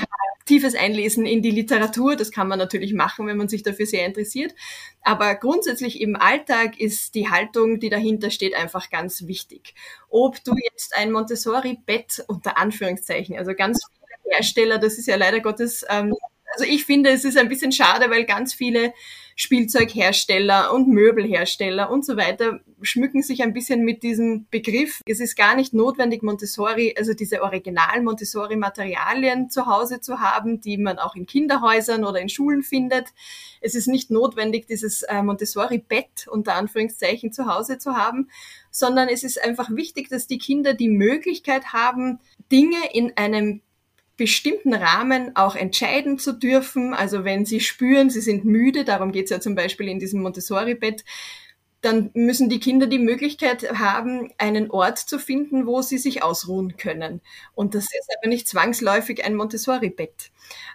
tiefes 0.46 0.74
Einlesen 0.74 1.26
in 1.26 1.42
die 1.42 1.50
Literatur. 1.50 2.16
Das 2.16 2.30
kann 2.30 2.48
man 2.48 2.58
natürlich 2.58 2.94
machen, 2.94 3.26
wenn 3.26 3.36
man 3.36 3.48
sich 3.48 3.62
dafür 3.62 3.84
sehr 3.84 4.06
interessiert. 4.06 4.54
Aber 5.02 5.34
grundsätzlich 5.34 6.00
im 6.00 6.16
Alltag 6.16 6.80
ist 6.80 7.14
die 7.14 7.28
Haltung, 7.28 7.78
die 7.78 7.90
dahinter 7.90 8.30
steht, 8.30 8.54
einfach 8.54 8.88
ganz 8.90 9.26
wichtig. 9.26 9.74
Ob 10.08 10.42
du 10.44 10.54
jetzt 10.70 10.96
ein 10.96 11.12
Montessori-Bett 11.12 12.24
unter 12.28 12.56
Anführungszeichen, 12.56 13.36
also 13.36 13.54
ganz 13.54 13.84
viele 13.92 14.36
Hersteller, 14.36 14.78
das 14.78 14.98
ist 14.98 15.06
ja 15.06 15.16
leider 15.16 15.40
Gottes 15.40 15.84
ähm, 15.90 16.14
also 16.52 16.64
ich 16.64 16.84
finde, 16.84 17.10
es 17.10 17.24
ist 17.24 17.36
ein 17.36 17.48
bisschen 17.48 17.72
schade, 17.72 18.10
weil 18.10 18.24
ganz 18.24 18.54
viele 18.54 18.92
Spielzeughersteller 19.38 20.72
und 20.72 20.88
Möbelhersteller 20.88 21.90
und 21.90 22.06
so 22.06 22.16
weiter 22.16 22.60
schmücken 22.80 23.22
sich 23.22 23.42
ein 23.42 23.52
bisschen 23.52 23.84
mit 23.84 24.02
diesem 24.02 24.46
Begriff. 24.50 25.02
Es 25.04 25.20
ist 25.20 25.36
gar 25.36 25.54
nicht 25.54 25.74
notwendig, 25.74 26.22
Montessori, 26.22 26.94
also 26.96 27.12
diese 27.12 27.42
originalen 27.42 28.04
Montessori-Materialien 28.04 29.50
zu 29.50 29.66
Hause 29.66 30.00
zu 30.00 30.20
haben, 30.20 30.62
die 30.62 30.78
man 30.78 30.98
auch 30.98 31.14
in 31.14 31.26
Kinderhäusern 31.26 32.04
oder 32.04 32.18
in 32.18 32.30
Schulen 32.30 32.62
findet. 32.62 33.08
Es 33.60 33.74
ist 33.74 33.88
nicht 33.88 34.10
notwendig, 34.10 34.68
dieses 34.68 35.02
äh, 35.02 35.22
Montessori-Bett 35.22 36.28
unter 36.28 36.54
Anführungszeichen 36.54 37.30
zu 37.30 37.44
Hause 37.44 37.76
zu 37.76 37.94
haben, 37.94 38.30
sondern 38.70 39.08
es 39.08 39.22
ist 39.22 39.42
einfach 39.42 39.68
wichtig, 39.70 40.08
dass 40.08 40.26
die 40.26 40.38
Kinder 40.38 40.72
die 40.72 40.88
Möglichkeit 40.88 41.74
haben, 41.74 42.20
Dinge 42.50 42.78
in 42.94 43.12
einem 43.16 43.60
bestimmten 44.16 44.74
Rahmen 44.74 45.36
auch 45.36 45.56
entscheiden 45.56 46.18
zu 46.18 46.32
dürfen. 46.32 46.94
Also 46.94 47.24
wenn 47.24 47.44
sie 47.44 47.60
spüren, 47.60 48.10
sie 48.10 48.20
sind 48.20 48.44
müde, 48.44 48.84
darum 48.84 49.12
geht 49.12 49.24
es 49.24 49.30
ja 49.30 49.40
zum 49.40 49.54
Beispiel 49.54 49.88
in 49.88 49.98
diesem 49.98 50.22
Montessori-Bett, 50.22 51.04
dann 51.82 52.10
müssen 52.14 52.48
die 52.48 52.58
Kinder 52.58 52.86
die 52.86 52.98
Möglichkeit 52.98 53.78
haben, 53.78 54.32
einen 54.38 54.70
Ort 54.70 54.98
zu 54.98 55.18
finden, 55.18 55.66
wo 55.66 55.82
sie 55.82 55.98
sich 55.98 56.22
ausruhen 56.22 56.76
können. 56.76 57.20
Und 57.54 57.74
das 57.74 57.84
ist 57.84 58.10
aber 58.18 58.28
nicht 58.28 58.48
zwangsläufig 58.48 59.24
ein 59.24 59.36
Montessori-Bett. 59.36 60.30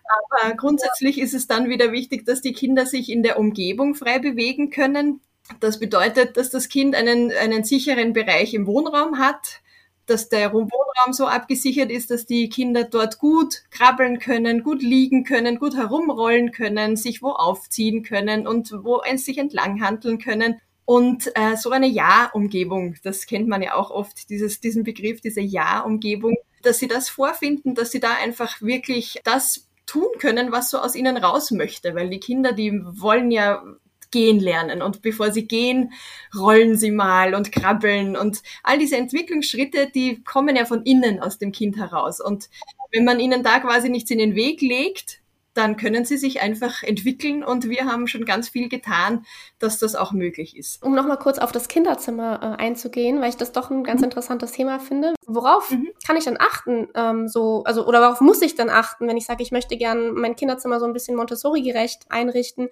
Aber 0.07 0.55
grundsätzlich 0.55 1.19
ist 1.19 1.33
es 1.33 1.47
dann 1.47 1.69
wieder 1.69 1.91
wichtig, 1.91 2.25
dass 2.25 2.41
die 2.41 2.53
Kinder 2.53 2.85
sich 2.85 3.11
in 3.11 3.23
der 3.23 3.39
Umgebung 3.39 3.95
frei 3.95 4.19
bewegen 4.19 4.69
können. 4.69 5.21
Das 5.59 5.79
bedeutet, 5.79 6.37
dass 6.37 6.49
das 6.49 6.69
Kind 6.69 6.95
einen, 6.95 7.31
einen 7.31 7.63
sicheren 7.63 8.13
Bereich 8.13 8.53
im 8.53 8.67
Wohnraum 8.67 9.17
hat, 9.17 9.61
dass 10.11 10.29
der 10.29 10.53
Wohnraum 10.53 11.13
so 11.13 11.25
abgesichert 11.25 11.89
ist, 11.89 12.11
dass 12.11 12.25
die 12.25 12.49
Kinder 12.49 12.83
dort 12.83 13.17
gut 13.17 13.63
krabbeln 13.71 14.19
können, 14.19 14.63
gut 14.63 14.83
liegen 14.83 15.23
können, 15.23 15.57
gut 15.57 15.75
herumrollen 15.75 16.51
können, 16.51 16.97
sich 16.97 17.21
wo 17.21 17.29
aufziehen 17.29 18.03
können 18.03 18.45
und 18.45 18.71
wo 18.83 19.01
sich 19.15 19.37
entlang 19.37 19.81
handeln 19.81 20.19
können. 20.19 20.59
Und 20.85 21.31
äh, 21.35 21.55
so 21.55 21.71
eine 21.71 21.87
Ja-Umgebung, 21.87 22.95
das 23.03 23.25
kennt 23.25 23.47
man 23.47 23.61
ja 23.61 23.75
auch 23.75 23.91
oft, 23.91 24.29
dieses, 24.29 24.59
diesen 24.59 24.83
Begriff, 24.83 25.21
diese 25.21 25.41
Ja-Umgebung, 25.41 26.35
dass 26.63 26.79
sie 26.79 26.87
das 26.87 27.09
vorfinden, 27.09 27.75
dass 27.75 27.91
sie 27.91 27.99
da 27.99 28.13
einfach 28.21 28.61
wirklich 28.61 29.21
das 29.23 29.69
tun 29.85 30.09
können, 30.19 30.51
was 30.51 30.69
so 30.69 30.79
aus 30.79 30.95
ihnen 30.95 31.17
raus 31.17 31.51
möchte, 31.51 31.95
weil 31.95 32.09
die 32.09 32.19
Kinder, 32.19 32.51
die 32.51 32.81
wollen 32.83 33.31
ja 33.31 33.63
gehen 34.11 34.39
lernen. 34.39 34.81
Und 34.81 35.01
bevor 35.01 35.31
sie 35.31 35.47
gehen, 35.47 35.93
rollen 36.37 36.75
sie 36.75 36.91
mal 36.91 37.33
und 37.33 37.51
krabbeln. 37.51 38.15
Und 38.15 38.41
all 38.63 38.77
diese 38.77 38.97
Entwicklungsschritte, 38.97 39.89
die 39.93 40.23
kommen 40.23 40.55
ja 40.55 40.65
von 40.65 40.83
innen 40.83 41.19
aus 41.21 41.37
dem 41.37 41.51
Kind 41.51 41.77
heraus. 41.77 42.21
Und 42.21 42.49
wenn 42.91 43.05
man 43.05 43.19
ihnen 43.19 43.43
da 43.43 43.59
quasi 43.59 43.89
nichts 43.89 44.11
in 44.11 44.19
den 44.19 44.35
Weg 44.35 44.61
legt, 44.61 45.21
dann 45.53 45.75
können 45.75 46.05
sie 46.05 46.17
sich 46.17 46.41
einfach 46.41 46.83
entwickeln 46.83 47.43
und 47.43 47.67
wir 47.67 47.85
haben 47.85 48.07
schon 48.07 48.25
ganz 48.25 48.49
viel 48.49 48.69
getan, 48.69 49.25
dass 49.59 49.79
das 49.79 49.95
auch 49.95 50.13
möglich 50.13 50.55
ist. 50.55 50.81
Um 50.81 50.95
nochmal 50.95 51.17
kurz 51.17 51.39
auf 51.39 51.51
das 51.51 51.67
Kinderzimmer 51.67 52.57
äh, 52.57 52.61
einzugehen, 52.61 53.19
weil 53.19 53.29
ich 53.29 53.37
das 53.37 53.51
doch 53.51 53.69
ein 53.69 53.83
ganz 53.83 53.99
mhm. 53.99 54.05
interessantes 54.05 54.53
Thema 54.53 54.79
finde. 54.79 55.13
Worauf 55.25 55.69
mhm. 55.71 55.89
kann 56.05 56.15
ich 56.15 56.23
dann 56.23 56.37
achten, 56.39 56.87
ähm, 56.95 57.27
so, 57.27 57.63
also, 57.65 57.85
oder 57.85 58.01
worauf 58.01 58.21
muss 58.21 58.41
ich 58.41 58.55
dann 58.55 58.69
achten, 58.69 59.07
wenn 59.07 59.17
ich 59.17 59.25
sage, 59.25 59.43
ich 59.43 59.51
möchte 59.51 59.77
gern 59.77 60.13
mein 60.13 60.35
Kinderzimmer 60.35 60.79
so 60.79 60.85
ein 60.85 60.93
bisschen 60.93 61.17
Montessori-gerecht 61.17 62.03
einrichten? 62.09 62.69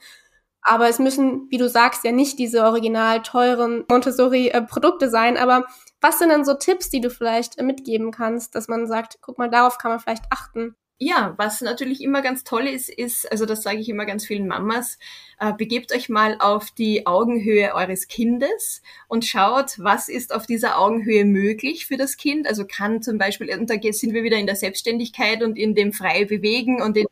Aber 0.62 0.90
es 0.90 1.00
müssen, 1.00 1.48
wie 1.50 1.58
du 1.58 1.70
sagst, 1.70 2.04
ja 2.04 2.12
nicht 2.12 2.38
diese 2.38 2.64
original 2.64 3.22
teuren 3.22 3.86
Montessori-Produkte 3.90 5.10
sein. 5.10 5.38
Aber 5.38 5.66
was 6.02 6.20
sind 6.20 6.30
denn 6.30 6.46
so 6.46 6.54
Tipps, 6.54 6.90
die 6.90 7.02
du 7.02 7.10
vielleicht 7.10 7.58
äh, 7.58 7.64
mitgeben 7.64 8.12
kannst, 8.12 8.56
dass 8.56 8.68
man 8.68 8.88
sagt, 8.88 9.20
guck 9.22 9.38
mal, 9.38 9.50
darauf 9.50 9.78
kann 9.78 9.92
man 9.92 10.00
vielleicht 10.00 10.26
achten? 10.30 10.76
Ja, 11.02 11.34
was 11.38 11.62
natürlich 11.62 12.04
immer 12.04 12.22
ganz 12.22 12.44
toll 12.44 12.68
ist, 12.68 12.90
ist, 12.90 13.32
also 13.32 13.46
das 13.46 13.64
sage 13.64 13.78
ich 13.78 13.88
immer 13.88 14.06
ganz 14.06 14.26
vielen 14.26 14.48
Mamas, 14.48 14.98
äh, 15.40 15.54
begebt 15.54 15.94
euch 15.94 16.10
mal 16.10 16.36
auf 16.40 16.72
die 16.72 17.08
Augenhöhe 17.08 17.74
eures 17.74 18.10
Kindes 18.10 18.82
und 19.08 19.24
schaut, 19.24 19.80
was 19.80 20.10
ist 20.10 20.36
auf 20.36 20.46
dieser 20.46 20.78
Augenhöhe 20.78 21.24
möglich 21.24 21.86
für 21.86 21.96
das 21.96 22.18
Kind. 22.18 22.48
Also 22.48 22.66
kann 22.68 23.02
zum 23.02 23.18
Beispiel, 23.18 23.50
und 23.58 23.70
da 23.70 23.76
sind 23.92 24.14
wir 24.14 24.24
wieder 24.24 24.36
in 24.36 24.46
der 24.46 24.58
Selbstständigkeit 24.58 25.42
und 25.42 25.58
in 25.58 25.74
dem 25.74 25.94
frei 25.94 26.26
bewegen 26.26 26.82
und 26.82 26.98
in 26.98 27.08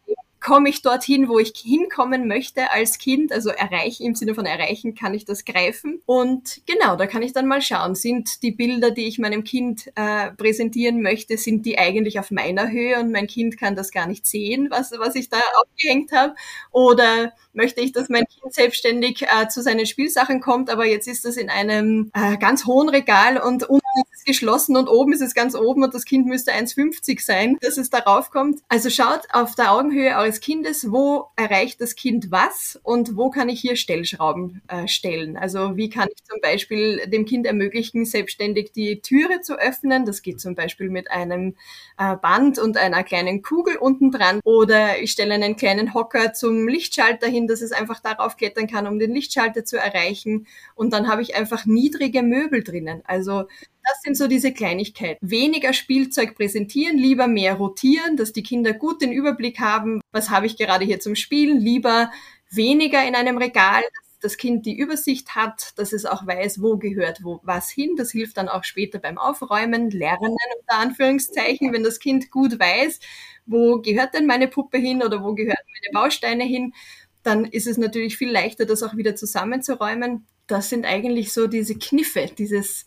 komme 0.47 0.69
ich 0.69 0.81
dorthin, 0.81 1.27
wo 1.27 1.39
ich 1.39 1.51
hinkommen 1.57 2.25
möchte 2.25 2.71
als 2.71 2.99
Kind, 2.99 3.33
also 3.33 3.49
erreichen, 3.49 4.03
im 4.03 4.15
Sinne 4.15 4.33
von 4.33 4.45
erreichen, 4.45 4.95
kann 4.95 5.13
ich 5.13 5.25
das 5.25 5.43
greifen. 5.43 6.01
Und 6.05 6.61
genau, 6.65 6.95
da 6.95 7.05
kann 7.05 7.21
ich 7.21 7.33
dann 7.33 7.47
mal 7.47 7.61
schauen, 7.61 7.95
sind 7.95 8.43
die 8.43 8.51
Bilder, 8.51 8.91
die 8.91 9.07
ich 9.07 9.19
meinem 9.19 9.43
Kind 9.43 9.91
äh, 9.95 10.31
präsentieren 10.31 11.01
möchte, 11.01 11.37
sind 11.37 11.65
die 11.65 11.77
eigentlich 11.77 12.17
auf 12.17 12.31
meiner 12.31 12.71
Höhe 12.71 12.97
und 12.97 13.11
mein 13.11 13.27
Kind 13.27 13.59
kann 13.59 13.75
das 13.75 13.91
gar 13.91 14.07
nicht 14.07 14.25
sehen, 14.25 14.69
was, 14.71 14.93
was 14.97 15.15
ich 15.15 15.29
da 15.29 15.41
aufgehängt 15.61 16.13
habe? 16.13 16.33
Oder 16.71 17.33
möchte 17.51 17.81
ich, 17.81 17.91
dass 17.91 18.07
mein 18.07 18.23
Kind 18.25 18.53
selbstständig 18.53 19.23
äh, 19.23 19.49
zu 19.49 19.61
seinen 19.61 19.85
Spielsachen 19.85 20.39
kommt, 20.39 20.69
aber 20.69 20.85
jetzt 20.85 21.09
ist 21.09 21.25
das 21.25 21.35
in 21.35 21.49
einem 21.49 22.09
äh, 22.13 22.37
ganz 22.37 22.65
hohen 22.65 22.87
Regal 22.87 23.37
und 23.37 23.67
unten 23.67 23.83
ist 24.03 24.19
es 24.19 24.23
geschlossen 24.23 24.77
und 24.77 24.87
oben 24.87 25.11
ist 25.11 25.21
es 25.21 25.33
ganz 25.33 25.55
oben 25.55 25.83
und 25.83 25.93
das 25.93 26.05
Kind 26.05 26.25
müsste 26.25 26.53
1,50 26.53 27.21
sein, 27.25 27.57
dass 27.59 27.77
es 27.77 27.89
darauf 27.89 28.29
kommt. 28.29 28.61
Also 28.69 28.89
schaut 28.89 29.21
auf 29.33 29.55
der 29.55 29.73
Augenhöhe 29.73 30.15
eures 30.15 30.36
des 30.37 30.41
Kindes, 30.41 30.91
wo 30.91 31.29
erreicht 31.35 31.81
das 31.81 31.95
Kind 31.95 32.29
was 32.29 32.79
und 32.83 33.17
wo 33.17 33.31
kann 33.31 33.49
ich 33.49 33.59
hier 33.59 33.75
Stellschrauben 33.75 34.61
äh, 34.67 34.87
stellen. 34.87 35.35
Also 35.35 35.77
wie 35.77 35.89
kann 35.89 36.09
ich 36.13 36.23
zum 36.23 36.39
Beispiel 36.41 37.07
dem 37.07 37.25
Kind 37.25 37.47
ermöglichen, 37.47 38.05
selbstständig 38.05 38.71
die 38.71 39.01
Türe 39.01 39.41
zu 39.41 39.57
öffnen. 39.57 40.05
Das 40.05 40.21
geht 40.21 40.39
zum 40.39 40.53
Beispiel 40.53 40.89
mit 40.89 41.09
einem 41.09 41.55
äh, 41.97 42.15
Band 42.15 42.59
und 42.59 42.77
einer 42.77 43.03
kleinen 43.03 43.41
Kugel 43.41 43.77
unten 43.77 44.11
dran. 44.11 44.39
Oder 44.43 44.99
ich 45.01 45.11
stelle 45.11 45.33
einen 45.33 45.55
kleinen 45.55 45.93
Hocker 45.95 46.33
zum 46.33 46.67
Lichtschalter 46.67 47.27
hin, 47.27 47.47
dass 47.47 47.61
es 47.61 47.71
einfach 47.71 47.99
darauf 47.99 48.37
klettern 48.37 48.67
kann, 48.67 48.85
um 48.85 48.99
den 48.99 49.13
Lichtschalter 49.13 49.65
zu 49.65 49.77
erreichen. 49.77 50.45
Und 50.75 50.93
dann 50.93 51.07
habe 51.07 51.23
ich 51.23 51.35
einfach 51.35 51.65
niedrige 51.65 52.21
Möbel 52.21 52.63
drinnen. 52.63 53.01
Also 53.05 53.45
das 53.87 54.01
sind 54.01 54.17
so 54.17 54.27
diese 54.27 54.51
Kleinigkeiten. 54.51 55.17
Weniger 55.21 55.73
Spielzeug 55.73 56.35
präsentieren, 56.35 56.97
lieber 56.97 57.27
mehr 57.27 57.55
rotieren, 57.55 58.17
dass 58.17 58.33
die 58.33 58.43
Kinder 58.43 58.73
gut 58.73 59.01
den 59.01 59.11
Überblick 59.11 59.59
haben, 59.59 60.01
was 60.11 60.29
habe 60.29 60.45
ich 60.45 60.57
gerade 60.57 60.85
hier 60.85 60.99
zum 60.99 61.15
Spielen, 61.15 61.59
lieber 61.59 62.11
weniger 62.49 63.05
in 63.05 63.15
einem 63.15 63.37
Regal, 63.37 63.81
dass 63.81 64.19
das 64.19 64.37
Kind 64.37 64.65
die 64.65 64.77
Übersicht 64.77 65.35
hat, 65.35 65.73
dass 65.77 65.93
es 65.93 66.05
auch 66.05 66.25
weiß, 66.25 66.61
wo 66.61 66.77
gehört 66.77 67.23
wo 67.23 67.39
was 67.43 67.69
hin. 67.69 67.95
Das 67.97 68.11
hilft 68.11 68.37
dann 68.37 68.49
auch 68.49 68.63
später 68.63 68.99
beim 68.99 69.17
Aufräumen, 69.17 69.89
Lernen 69.91 70.35
unter 70.59 70.79
Anführungszeichen, 70.79 71.71
wenn 71.71 71.83
das 71.83 71.99
Kind 71.99 72.31
gut 72.31 72.59
weiß, 72.59 72.99
wo 73.45 73.79
gehört 73.79 74.13
denn 74.13 74.25
meine 74.25 74.47
Puppe 74.47 74.77
hin 74.77 75.03
oder 75.03 75.23
wo 75.23 75.33
gehören 75.33 75.55
meine 75.55 75.93
Bausteine 75.93 76.43
hin, 76.43 76.73
dann 77.23 77.45
ist 77.45 77.67
es 77.67 77.77
natürlich 77.77 78.17
viel 78.17 78.31
leichter, 78.31 78.65
das 78.65 78.83
auch 78.83 78.95
wieder 78.95 79.15
zusammenzuräumen. 79.15 80.25
Das 80.47 80.69
sind 80.69 80.85
eigentlich 80.85 81.33
so 81.33 81.47
diese 81.47 81.75
Kniffe, 81.75 82.29
dieses 82.37 82.85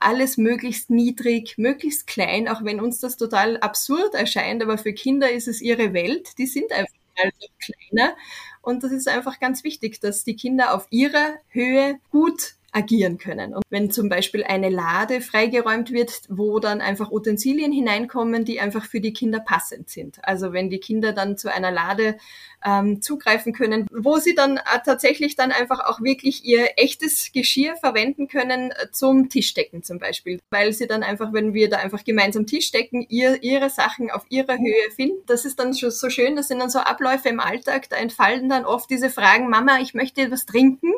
alles 0.00 0.36
möglichst 0.36 0.90
niedrig, 0.90 1.56
möglichst 1.56 2.06
klein, 2.06 2.48
auch 2.48 2.64
wenn 2.64 2.80
uns 2.80 3.00
das 3.00 3.16
total 3.16 3.58
absurd 3.58 4.14
erscheint, 4.14 4.62
aber 4.62 4.78
für 4.78 4.92
Kinder 4.92 5.30
ist 5.30 5.48
es 5.48 5.60
ihre 5.60 5.92
Welt, 5.92 6.36
die 6.38 6.46
sind 6.46 6.72
einfach 6.72 6.94
also 7.16 7.46
kleiner. 7.58 8.16
Und 8.62 8.84
das 8.84 8.92
ist 8.92 9.08
einfach 9.08 9.40
ganz 9.40 9.64
wichtig, 9.64 10.00
dass 10.00 10.24
die 10.24 10.36
Kinder 10.36 10.74
auf 10.74 10.86
ihrer 10.90 11.34
Höhe 11.48 11.98
gut 12.10 12.54
agieren 12.72 13.18
können. 13.18 13.54
Und 13.54 13.62
wenn 13.68 13.90
zum 13.90 14.08
Beispiel 14.08 14.44
eine 14.44 14.70
Lade 14.70 15.20
freigeräumt 15.20 15.92
wird, 15.92 16.22
wo 16.28 16.58
dann 16.58 16.80
einfach 16.80 17.10
Utensilien 17.10 17.70
hineinkommen, 17.70 18.46
die 18.46 18.60
einfach 18.60 18.86
für 18.86 19.00
die 19.00 19.12
Kinder 19.12 19.40
passend 19.40 19.90
sind. 19.90 20.18
Also 20.22 20.54
wenn 20.54 20.70
die 20.70 20.80
Kinder 20.80 21.12
dann 21.12 21.36
zu 21.36 21.52
einer 21.52 21.70
Lade 21.70 22.16
ähm, 22.64 23.02
zugreifen 23.02 23.52
können, 23.52 23.86
wo 23.92 24.16
sie 24.16 24.34
dann 24.34 24.56
äh, 24.56 24.78
tatsächlich 24.84 25.36
dann 25.36 25.52
einfach 25.52 25.80
auch 25.80 26.00
wirklich 26.00 26.44
ihr 26.44 26.70
echtes 26.76 27.30
Geschirr 27.32 27.76
verwenden 27.76 28.26
können 28.26 28.70
äh, 28.70 28.90
zum 28.90 29.28
Tischdecken 29.28 29.82
zum 29.82 29.98
Beispiel. 29.98 30.40
Weil 30.48 30.72
sie 30.72 30.86
dann 30.86 31.02
einfach, 31.02 31.34
wenn 31.34 31.52
wir 31.52 31.68
da 31.68 31.76
einfach 31.76 32.04
gemeinsam 32.04 32.46
Tisch 32.46 32.70
decken, 32.70 33.04
ihr, 33.08 33.42
ihre 33.42 33.68
Sachen 33.68 34.10
auf 34.10 34.24
ihrer 34.30 34.56
Höhe 34.56 34.90
finden. 34.96 35.22
Das 35.26 35.44
ist 35.44 35.58
dann 35.58 35.74
schon 35.74 35.90
so 35.90 36.08
schön, 36.08 36.36
das 36.36 36.48
sind 36.48 36.60
dann 36.60 36.70
so 36.70 36.78
Abläufe 36.78 37.28
im 37.28 37.40
Alltag, 37.40 37.90
da 37.90 37.96
entfallen 37.96 38.48
dann 38.48 38.64
oft 38.64 38.88
diese 38.88 39.10
Fragen, 39.10 39.50
Mama, 39.50 39.80
ich 39.80 39.92
möchte 39.92 40.22
etwas 40.22 40.46
trinken 40.46 40.92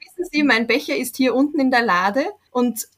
wissen 0.00 0.28
Sie, 0.30 0.42
mein 0.42 0.66
Becher 0.66 0.96
ist 0.96 1.16
hier 1.16 1.34
unten 1.34 1.60
in 1.60 1.70
der 1.70 1.82
Lade 1.82 2.24
und 2.50 2.88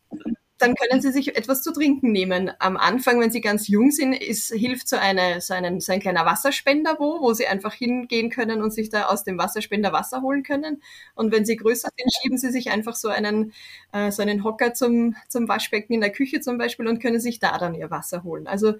dann 0.62 0.76
können 0.76 1.02
Sie 1.02 1.10
sich 1.10 1.36
etwas 1.36 1.60
zu 1.62 1.72
trinken 1.72 2.12
nehmen. 2.12 2.52
Am 2.60 2.76
Anfang, 2.76 3.18
wenn 3.20 3.32
Sie 3.32 3.40
ganz 3.40 3.66
jung 3.66 3.90
sind, 3.90 4.12
ist, 4.12 4.52
hilft 4.52 4.88
so, 4.88 4.94
eine, 4.96 5.40
so, 5.40 5.54
einen, 5.54 5.80
so 5.80 5.92
ein 5.92 5.98
kleiner 5.98 6.24
Wasserspender 6.24 6.96
wo, 7.00 7.20
wo 7.20 7.34
Sie 7.34 7.48
einfach 7.48 7.74
hingehen 7.74 8.30
können 8.30 8.62
und 8.62 8.70
sich 8.70 8.88
da 8.88 9.06
aus 9.06 9.24
dem 9.24 9.38
Wasserspender 9.38 9.92
Wasser 9.92 10.22
holen 10.22 10.44
können. 10.44 10.80
Und 11.16 11.32
wenn 11.32 11.44
Sie 11.44 11.56
größer 11.56 11.88
sind, 11.96 12.12
schieben 12.14 12.38
Sie 12.38 12.52
sich 12.52 12.70
einfach 12.70 12.94
so 12.94 13.08
einen, 13.08 13.52
äh, 13.92 14.12
so 14.12 14.22
einen 14.22 14.44
Hocker 14.44 14.72
zum, 14.72 15.16
zum 15.28 15.48
Waschbecken 15.48 15.94
in 15.94 16.00
der 16.00 16.12
Küche 16.12 16.40
zum 16.40 16.58
Beispiel 16.58 16.86
und 16.86 17.02
können 17.02 17.18
sich 17.18 17.40
da 17.40 17.58
dann 17.58 17.74
Ihr 17.74 17.90
Wasser 17.90 18.22
holen. 18.22 18.46
Also 18.46 18.74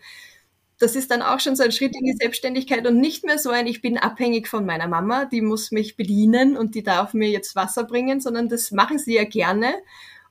das 0.83 0.97
ist 0.97 1.13
dann 1.13 1.23
auch 1.23 1.39
schon 1.39 1.55
so 1.55 1.63
ein 1.63 1.71
Schritt 1.71 1.95
in 1.97 2.05
die 2.05 2.17
Selbstständigkeit 2.21 2.85
und 2.89 2.99
nicht 2.99 3.25
mehr 3.25 3.39
so 3.39 3.51
ein, 3.51 3.69
ich 3.69 3.83
bin 3.83 3.99
abhängig 3.99 4.49
von 4.49 4.67
meiner 4.67 4.89
Mama, 4.89 5.27
die 5.27 5.41
muss 5.41 5.71
mich 5.71 5.97
bedienen 5.97 6.57
und 6.57 6.75
die 6.75 6.83
darf 6.83 7.15
mir 7.15 7.31
jetzt 7.31 7.55
Wasser 7.55 7.85
bringen, 7.85 8.21
sondern 8.21 8.49
das 8.49 8.73
machen 8.73 8.99
sie 8.99 9.15
ja 9.15 9.23
gerne 9.23 9.75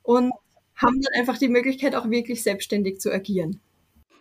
und 0.04 0.34
haben 0.76 1.02
dann 1.02 1.14
einfach 1.18 1.38
die 1.38 1.48
Möglichkeit, 1.48 1.96
auch 1.96 2.10
wirklich 2.10 2.44
selbstständig 2.44 3.00
zu 3.00 3.14
agieren. 3.14 3.62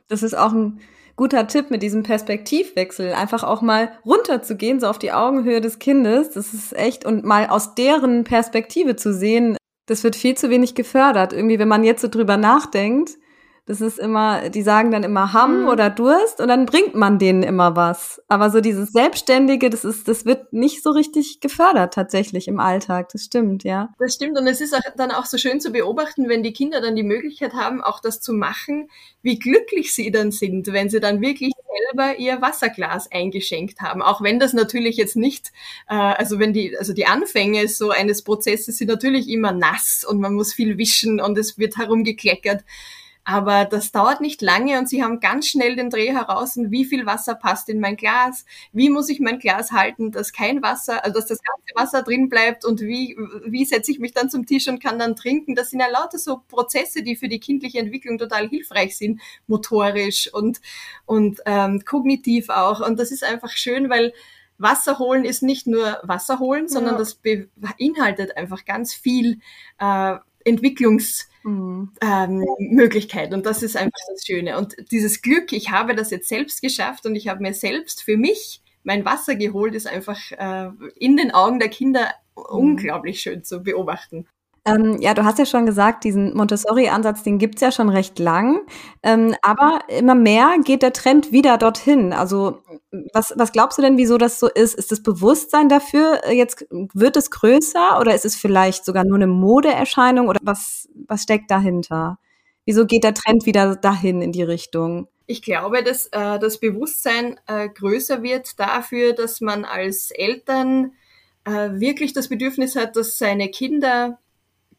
Das 0.07 0.23
ist 0.23 0.35
auch 0.35 0.53
ein 0.53 0.81
guter 1.17 1.49
Tipp 1.49 1.73
mit 1.73 1.83
diesem 1.83 2.05
Perspektivwechsel, 2.05 3.13
einfach 3.13 3.43
auch 3.43 3.61
mal 3.61 3.99
runterzugehen, 4.07 4.79
so 4.79 4.87
auf 4.87 5.01
die 5.01 5.11
Augenhöhe 5.11 5.61
des 5.61 5.81
Kindes. 5.81 6.31
Das 6.31 6.55
ist 6.55 6.77
echt 6.77 7.05
und 7.05 7.25
mal 7.25 7.49
aus 7.49 7.75
deren 7.75 8.23
Perspektive 8.23 8.95
zu 8.95 9.13
sehen, 9.13 9.57
das 9.87 10.05
wird 10.05 10.15
viel 10.15 10.37
zu 10.37 10.49
wenig 10.49 10.77
gefördert. 10.77 11.33
Irgendwie, 11.33 11.59
wenn 11.59 11.67
man 11.67 11.83
jetzt 11.83 12.03
so 12.03 12.09
drüber 12.09 12.37
nachdenkt, 12.37 13.17
das 13.67 13.81
ist 13.81 13.99
immer, 13.99 14.49
die 14.49 14.63
sagen 14.63 14.91
dann 14.91 15.05
immer 15.05 15.33
Hamm 15.33 15.63
mhm. 15.63 15.69
oder 15.69 15.91
Durst 15.91 16.41
und 16.41 16.49
dann 16.49 16.67
bringt 16.67 16.95
man 16.95 17.19
denen 17.19 17.43
immer 17.43 17.77
was. 17.77 18.23
Aber 18.29 18.51
so 18.51 18.61
dieses 18.61 18.93
Selbstständige, 18.93 19.71
das 19.71 19.85
ist, 19.85 20.09
das 20.09 20.25
wird 20.25 20.53
nicht 20.53 20.83
so 20.83 20.91
richtig 20.91 21.41
gefördert 21.41 21.95
tatsächlich 21.95 22.49
im 22.49 22.59
Alltag. 22.59 23.11
Das 23.13 23.25
stimmt, 23.25 23.65
ja. 23.65 23.91
Das 23.99 24.15
stimmt 24.15 24.39
und 24.39 24.47
es 24.47 24.61
ist 24.61 24.75
auch 24.75 24.81
dann 24.97 25.11
auch 25.11 25.27
so 25.27 25.39
schön 25.39 25.61
zu 25.61 25.71
beobachten, 25.71 26.29
wenn 26.29 26.43
die 26.43 26.53
Kinder 26.53 26.81
dann 26.81 26.97
die 26.97 27.03
Möglichkeit 27.03 27.55
haben, 27.55 27.81
auch 27.81 28.01
das 28.01 28.21
zu 28.21 28.33
machen, 28.33 28.89
wie 29.23 29.39
glücklich 29.39 29.95
sie 29.95 30.11
dann 30.11 30.33
sind, 30.33 30.73
wenn 30.73 30.89
sie 30.89 31.01
dann 31.01 31.21
wirklich 31.21 31.53
selber 31.91 32.19
ihr 32.19 32.41
Wasserglas 32.41 33.11
eingeschenkt 33.13 33.81
haben. 33.81 34.03
Auch 34.03 34.23
wenn 34.23 34.39
das 34.39 34.53
natürlich 34.53 34.97
jetzt 34.97 35.17
nicht, 35.17 35.53
äh, 35.89 35.95
also 35.95 36.39
wenn 36.39 36.53
die, 36.53 36.77
also 36.77 36.93
die 36.93 37.07
Anfänge 37.07 37.69
so 37.69 37.91
eines 37.91 38.23
Prozesses 38.23 38.79
sind 38.79 38.89
natürlich 38.89 39.29
immer 39.29 39.53
nass 39.53 40.05
und 40.09 40.21
man 40.21 40.35
muss 40.35 40.53
viel 40.53 40.79
wischen 40.79 41.21
und 41.21 41.39
es 41.39 41.59
wird 41.59 41.77
herumgekleckert. 41.77 42.65
Aber 43.25 43.67
das 43.67 43.93
dauert 43.93 44.21
nicht 44.21 44.41
lange 44.41 44.79
und 44.79 44.89
sie 44.89 45.03
haben 45.03 45.21
ganz 45.21 45.47
schnell 45.47 45.77
den 45.77 45.91
Dreh 45.91 46.11
heraus, 46.13 46.55
wie 46.57 46.87
viel 46.87 47.05
Wasser 47.05 47.35
passt 47.35 47.69
in 47.69 47.79
mein 47.79 47.97
Glas, 47.97 48.47
wie 48.73 48.89
muss 48.89 49.11
ich 49.11 49.21
mein 49.21 49.39
Glas 49.39 49.73
halten, 49.73 50.11
dass 50.11 50.33
kein 50.33 50.63
Wasser, 50.63 51.05
also 51.05 51.21
dass 51.21 51.29
das 51.29 51.41
ganze 51.43 51.75
Wasser 51.75 52.03
drin 52.03 52.31
bleibt 52.31 52.65
und 52.65 52.81
wie, 52.81 53.17
wie 53.45 53.65
setze 53.67 53.93
ich 53.93 53.99
mich 53.99 54.13
dann 54.13 54.31
zum 54.31 54.47
Tisch 54.47 54.69
und 54.69 54.83
kann 54.83 54.99
dann 54.99 55.17
trinken. 55.17 55.55
Das 55.55 55.71
sind 55.71 55.81
ja 55.81 55.89
lauter 55.89 56.19
so 56.19 56.41
Prozesse, 56.49 57.03
die 57.03 57.15
für 57.15 57.29
die 57.29 57.41
kindliche 57.41 57.79
Entwicklung 57.79 58.17
total 58.17 58.49
hilfreich 58.49 58.97
sind, 58.97 59.21
motorisch 59.47 60.33
und, 60.33 60.61
und 61.05 61.41
ähm, 61.45 61.85
kognitiv 61.85 62.49
auch. 62.49 62.81
Und 62.81 62.99
das 62.99 63.13
ist 63.13 63.23
einfach 63.23 63.51
schön, 63.51 63.91
weil 63.91 64.15
Wasser 64.57 64.99
holen 64.99 65.25
ist 65.25 65.43
nicht 65.43 65.67
nur 65.67 65.99
Wasser 66.03 66.39
holen, 66.39 66.69
sondern 66.69 66.95
ja. 66.95 66.99
das 66.99 67.15
beinhaltet 67.15 68.37
einfach 68.37 68.65
ganz 68.65 68.95
viel 68.95 69.41
äh, 69.79 70.17
Entwicklungs- 70.47 71.30
mhm. 71.43 71.93
ähm, 72.03 72.45
Möglichkeit. 72.59 73.33
Und 73.33 73.47
das 73.47 73.63
ist 73.63 73.77
einfach 73.77 73.99
das 74.09 74.25
Schöne. 74.27 74.59
Und 74.59 74.77
dieses 74.91 75.23
Glück, 75.23 75.53
ich 75.53 75.71
habe 75.71 75.95
das 75.95 76.11
jetzt 76.11 76.29
selbst 76.29 76.63
geschafft 76.63 77.07
und 77.07 77.17
ich 77.17 77.29
habe 77.29 77.43
mir 77.43 77.55
selbst 77.55 78.03
für 78.03 78.17
mich 78.17 78.63
mein 78.83 79.05
Wasser 79.05 79.35
geholt, 79.35 79.75
ist 79.75 79.87
einfach 79.87 80.19
äh, 80.33 80.71
in 80.97 81.17
den 81.17 81.33
Augen 81.33 81.59
der 81.59 81.69
Kinder 81.69 82.15
mhm. 82.37 82.43
unglaublich 82.49 83.21
schön 83.21 83.45
zu 83.45 83.63
beobachten. 83.63 84.27
Ähm, 84.67 84.99
ja, 85.01 85.15
du 85.15 85.25
hast 85.25 85.39
ja 85.39 85.47
schon 85.47 85.65
gesagt, 85.65 86.05
diesen 86.05 86.37
Montessori-Ansatz, 86.37 87.23
den 87.23 87.39
gibt's 87.39 87.63
ja 87.63 87.73
schon 87.73 87.89
recht 87.89 88.19
lang. 88.19 88.61
Ähm, 89.03 89.35
aber 89.43 89.81
immer 89.89 90.15
mehr 90.15 90.57
geht 90.63 90.83
der 90.83 90.93
Trend 90.93 91.33
wieder 91.33 91.57
dorthin. 91.57 92.13
Also 92.13 92.59
was, 93.13 93.33
was 93.37 93.53
glaubst 93.53 93.79
du 93.79 93.83
denn, 93.83 93.97
wieso 93.97 94.19
das 94.19 94.39
so 94.39 94.49
ist? 94.49 94.75
Ist 94.75 94.93
das 94.93 95.03
Bewusstsein 95.03 95.69
dafür 95.69 96.21
äh, 96.25 96.35
jetzt, 96.35 96.67
wird 96.71 97.17
es 97.17 97.31
größer 97.31 97.99
oder 98.01 98.15
ist 98.15 98.25
es 98.25 98.37
vielleicht 98.37 98.85
sogar 98.85 99.05
nur 99.05 99.17
eine 99.17 99.27
Modeerscheinung 99.27 100.29
oder 100.29 100.41
was, 100.43 100.89
was 101.07 101.23
steckt 101.23 101.51
dahinter? 101.51 102.19
Wieso 102.67 102.85
geht 102.85 103.05
der 103.05 103.15
Trend 103.15 103.47
wieder 103.47 103.77
dahin 103.77 104.21
in 104.21 104.33
die 104.33 104.43
Richtung? 104.43 105.09
Ich 105.27 105.43
glaube, 105.43 105.83
dass 105.83 106.07
äh, 106.07 106.39
das 106.39 106.59
Bewusstsein 106.59 107.41
äh, 107.47 107.69
größer 107.69 108.23
wird 108.23 108.59
dafür, 108.59 109.13
dass 109.13 109.41
man 109.41 109.65
als 109.65 110.11
Eltern 110.11 110.93
äh, 111.45 111.71
wirklich 111.81 112.13
das 112.13 112.29
Bedürfnis 112.29 112.77
hat, 112.77 112.97
dass 112.97 113.17
seine 113.17 113.49
Kinder 113.49 114.19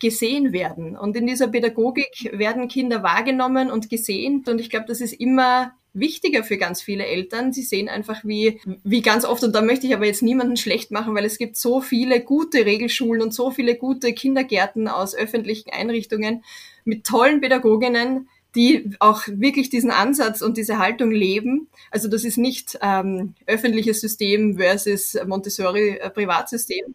gesehen 0.01 0.51
werden. 0.51 0.97
Und 0.97 1.15
in 1.15 1.27
dieser 1.27 1.47
Pädagogik 1.47 2.31
werden 2.33 2.67
Kinder 2.67 3.03
wahrgenommen 3.03 3.71
und 3.71 3.89
gesehen. 3.89 4.43
Und 4.47 4.59
ich 4.59 4.69
glaube, 4.69 4.87
das 4.87 4.99
ist 4.99 5.13
immer 5.13 5.73
wichtiger 5.93 6.43
für 6.43 6.57
ganz 6.57 6.81
viele 6.81 7.05
Eltern. 7.05 7.53
Sie 7.53 7.61
sehen 7.61 7.87
einfach, 7.87 8.23
wie, 8.23 8.59
wie 8.83 9.01
ganz 9.01 9.25
oft, 9.25 9.43
und 9.43 9.53
da 9.53 9.61
möchte 9.61 9.87
ich 9.87 9.93
aber 9.93 10.05
jetzt 10.05 10.23
niemanden 10.23 10.57
schlecht 10.57 10.91
machen, 10.91 11.13
weil 11.15 11.25
es 11.25 11.37
gibt 11.37 11.55
so 11.55 11.81
viele 11.81 12.21
gute 12.21 12.65
Regelschulen 12.65 13.21
und 13.21 13.33
so 13.33 13.51
viele 13.51 13.75
gute 13.75 14.13
Kindergärten 14.13 14.87
aus 14.87 15.15
öffentlichen 15.15 15.69
Einrichtungen 15.69 16.43
mit 16.83 17.05
tollen 17.05 17.41
Pädagoginnen, 17.41 18.27
die 18.55 18.91
auch 18.99 19.23
wirklich 19.27 19.69
diesen 19.69 19.91
Ansatz 19.91 20.41
und 20.41 20.57
diese 20.57 20.77
Haltung 20.77 21.11
leben. 21.11 21.67
Also 21.91 22.07
das 22.07 22.23
ist 22.23 22.37
nicht 22.37 22.77
ähm, 22.81 23.35
öffentliches 23.45 24.01
System 24.01 24.57
versus 24.57 25.15
Montessori-Privatsystem. 25.25 26.85
Äh, 26.87 26.93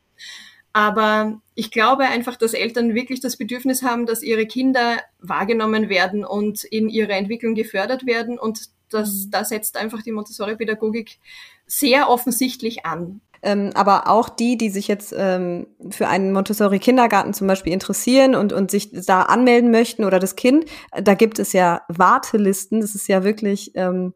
aber 0.76 1.40
ich 1.54 1.70
glaube 1.70 2.04
einfach, 2.04 2.36
dass 2.36 2.52
Eltern 2.52 2.94
wirklich 2.94 3.20
das 3.20 3.38
Bedürfnis 3.38 3.82
haben, 3.82 4.04
dass 4.04 4.22
ihre 4.22 4.44
Kinder 4.44 4.98
wahrgenommen 5.18 5.88
werden 5.88 6.22
und 6.22 6.64
in 6.64 6.90
ihrer 6.90 7.14
Entwicklung 7.14 7.54
gefördert 7.54 8.04
werden. 8.04 8.38
Und 8.38 8.60
das, 8.90 9.24
mhm. 9.24 9.30
da 9.30 9.42
setzt 9.46 9.78
einfach 9.78 10.02
die 10.02 10.12
Montessori-Pädagogik 10.12 11.18
sehr 11.66 12.10
offensichtlich 12.10 12.84
an. 12.84 13.22
Ähm, 13.40 13.70
aber 13.72 14.10
auch 14.10 14.28
die, 14.28 14.58
die 14.58 14.68
sich 14.68 14.86
jetzt 14.86 15.14
ähm, 15.16 15.66
für 15.88 16.08
einen 16.08 16.30
Montessori-Kindergarten 16.34 17.32
zum 17.32 17.46
Beispiel 17.46 17.72
interessieren 17.72 18.34
und, 18.34 18.52
und 18.52 18.70
sich 18.70 18.90
da 18.92 19.22
anmelden 19.22 19.70
möchten 19.70 20.04
oder 20.04 20.18
das 20.18 20.36
Kind, 20.36 20.66
da 20.94 21.14
gibt 21.14 21.38
es 21.38 21.54
ja 21.54 21.80
Wartelisten. 21.88 22.82
Das 22.82 22.94
ist 22.94 23.08
ja 23.08 23.24
wirklich 23.24 23.72
ähm, 23.76 24.12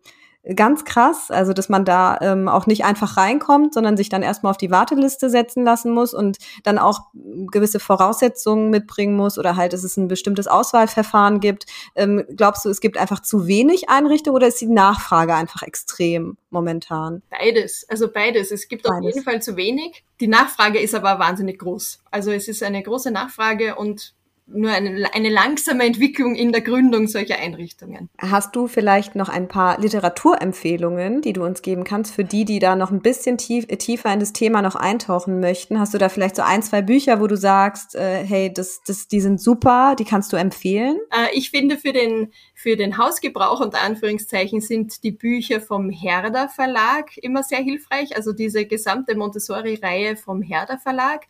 ganz 0.55 0.85
krass, 0.85 1.31
also 1.31 1.53
dass 1.53 1.69
man 1.69 1.85
da 1.85 2.19
ähm, 2.23 2.49
auch 2.49 2.67
nicht 2.67 2.85
einfach 2.85 3.17
reinkommt, 3.19 3.75
sondern 3.75 3.97
sich 3.97 4.09
dann 4.09 4.23
erstmal 4.23 4.51
auf 4.51 4.57
die 4.57 4.71
Warteliste 4.71 5.29
setzen 5.29 5.65
lassen 5.65 5.93
muss 5.93 6.15
und 6.15 6.39
dann 6.63 6.79
auch 6.79 7.09
gewisse 7.13 7.79
Voraussetzungen 7.79 8.71
mitbringen 8.71 9.17
muss 9.17 9.39
oder 9.39 9.57
halt, 9.57 9.75
dass 9.75 9.85
es 9.85 9.99
ein 9.99 10.09
bestimmtes 10.09 10.47
Auswahlverfahren 10.47 11.41
gibt. 11.41 11.67
Ähm, 11.95 12.25
glaubst 12.37 12.65
du, 12.65 12.71
es 12.71 12.81
gibt 12.81 12.97
einfach 12.97 13.21
zu 13.21 13.47
wenig 13.47 13.91
Einrichtungen 13.91 14.37
oder 14.37 14.47
ist 14.47 14.61
die 14.61 14.67
Nachfrage 14.67 15.35
einfach 15.35 15.63
extrem 15.63 16.39
momentan? 16.49 17.23
Beides, 17.31 17.87
also 17.89 18.11
beides. 18.11 18.51
Es 18.51 18.69
gibt 18.69 18.85
beides. 18.85 18.99
auf 18.99 19.05
jeden 19.05 19.23
Fall 19.23 19.43
zu 19.43 19.57
wenig. 19.57 20.05
Die 20.21 20.29
Nachfrage 20.29 20.81
ist 20.81 20.95
aber 20.95 21.19
wahnsinnig 21.19 21.59
groß. 21.59 22.03
Also 22.11 22.31
es 22.31 22.49
ist 22.49 22.63
eine 22.63 22.83
große 22.83 23.11
Nachfrage 23.11 23.75
und 23.75 24.15
nur 24.53 24.71
eine, 24.71 25.13
eine 25.15 25.29
langsame 25.29 25.85
Entwicklung 25.85 26.35
in 26.35 26.53
der 26.53 26.61
Gründung 26.61 27.07
solcher 27.07 27.39
Einrichtungen. 27.39 28.09
Hast 28.19 28.55
du 28.57 28.67
vielleicht 28.67 29.15
noch 29.15 29.29
ein 29.29 29.49
paar 29.49 29.81
Literaturempfehlungen, 29.81 31.23
die 31.23 31.33
du 31.33 31.45
uns 31.45 31.63
geben 31.63 31.85
kannst, 31.85 32.15
für 32.15 32.25
die, 32.25 32.45
die 32.45 32.59
da 32.59 32.77
noch 32.77 32.91
ein 32.91 33.01
bisschen 33.01 33.39
tief, 33.39 33.67
tiefer 33.67 34.13
in 34.13 34.21
das 34.21 34.33
Thema 34.33 34.63
noch 34.63 34.75
eintauchen 34.75 35.41
möchten? 35.41 35.79
Hast 35.79 35.95
du 35.95 35.99
da 35.99 36.09
vielleicht 36.09 36.37
so 36.37 36.43
ein, 36.43 36.63
zwei 36.63 36.83
Bücher, 36.83 37.21
wo 37.21 37.27
du 37.27 37.37
sagst, 37.37 37.95
äh, 37.95 38.25
hey, 38.25 38.53
das, 38.53 38.83
das, 38.87 39.09
die 39.09 39.21
sind 39.21 39.41
super, 39.41 39.95
die 39.99 40.05
kannst 40.05 40.33
du 40.33 40.37
empfehlen? 40.37 40.99
Äh, 41.11 41.37
ich 41.37 41.51
finde 41.51 41.79
für 41.79 41.93
den, 41.93 42.33
für 42.55 42.77
den 42.77 42.99
Hausgebrauch 42.99 43.61
unter 43.61 43.81
Anführungszeichen 43.81 44.61
sind 44.61 45.03
die 45.03 45.13
Bücher 45.13 45.61
vom 45.61 45.91
Herder 45.91 46.49
Verlag 46.49 47.17
immer 47.19 47.43
sehr 47.43 47.61
hilfreich, 47.61 48.17
also 48.17 48.33
diese 48.33 48.67
gesamte 48.67 49.17
Montessori-Reihe 49.17 50.17
vom 50.17 50.43
Herder 50.43 50.79
Verlag. 50.79 51.27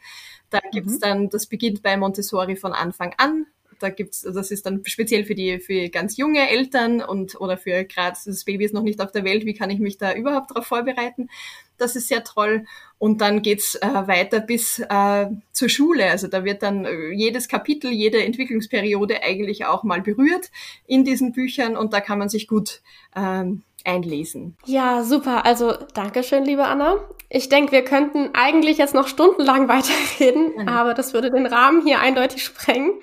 Da 0.51 0.61
gibt's 0.73 0.95
mhm. 0.95 1.01
dann, 1.01 1.29
das 1.31 1.47
beginnt 1.47 1.83
bei 1.83 1.97
Montessori 1.97 2.57
von 2.57 2.73
Anfang 2.73 3.15
an. 3.19 3.47
Da 3.79 3.89
gibt's, 3.89 4.21
das 4.21 4.51
ist 4.51 4.67
dann 4.67 4.83
speziell 4.85 5.25
für 5.25 5.35
die, 5.35 5.59
für 5.59 5.89
ganz 5.89 6.19
junge 6.19 6.51
Eltern 6.51 7.01
und, 7.01 7.41
oder 7.41 7.57
für 7.57 7.85
gerade 7.85 8.19
das 8.25 8.45
Baby 8.45 8.67
ist 8.67 8.75
noch 8.75 8.83
nicht 8.83 9.01
auf 9.01 9.11
der 9.11 9.25
Welt, 9.25 9.47
wie 9.47 9.55
kann 9.55 9.71
ich 9.71 9.79
mich 9.79 9.97
da 9.97 10.13
überhaupt 10.13 10.51
darauf 10.51 10.67
vorbereiten? 10.67 11.31
Das 11.79 11.97
ist 11.97 12.09
sehr 12.09 12.23
toll. 12.23 12.67
Und 12.99 13.23
dann 13.23 13.41
geht's 13.41 13.77
äh, 13.77 13.87
weiter 14.07 14.41
bis 14.41 14.81
äh, 14.81 15.27
zur 15.53 15.71
Schule. 15.71 16.11
Also 16.11 16.29
da 16.29 16.45
wird 16.45 16.63
dann 16.63 16.85
äh, 16.85 17.11
jedes 17.13 17.49
Kapitel, 17.49 17.91
jede 17.91 18.23
Entwicklungsperiode 18.23 19.23
eigentlich 19.23 19.65
auch 19.65 19.83
mal 19.83 20.03
berührt 20.03 20.51
in 20.87 21.05
diesen 21.05 21.33
Büchern 21.33 21.79
und 21.79 21.95
da 21.95 22.03
kann 22.03 22.19
man 22.19 22.29
sich 22.29 22.49
gut 22.49 22.83
ähm, 23.17 23.63
einlesen. 23.85 24.59
Ja, 24.67 25.03
super. 25.05 25.47
Also 25.47 25.73
Dankeschön, 25.95 26.45
liebe 26.45 26.67
Anna. 26.67 26.99
Ich 27.33 27.49
denke, 27.49 27.73
wir 27.73 27.85
könnten 27.85 28.31
eigentlich 28.35 28.79
jetzt 28.79 28.95
noch 28.95 29.07
stundenlang 29.07 29.69
weiterreden, 29.69 30.53
mhm. 30.57 30.69
aber 30.69 30.95
das 30.95 31.15
würde 31.15 31.31
den 31.31 31.47
Rahmen 31.47 31.83
hier 31.83 32.01
eindeutig 32.01 32.45
sprengen. 32.45 33.01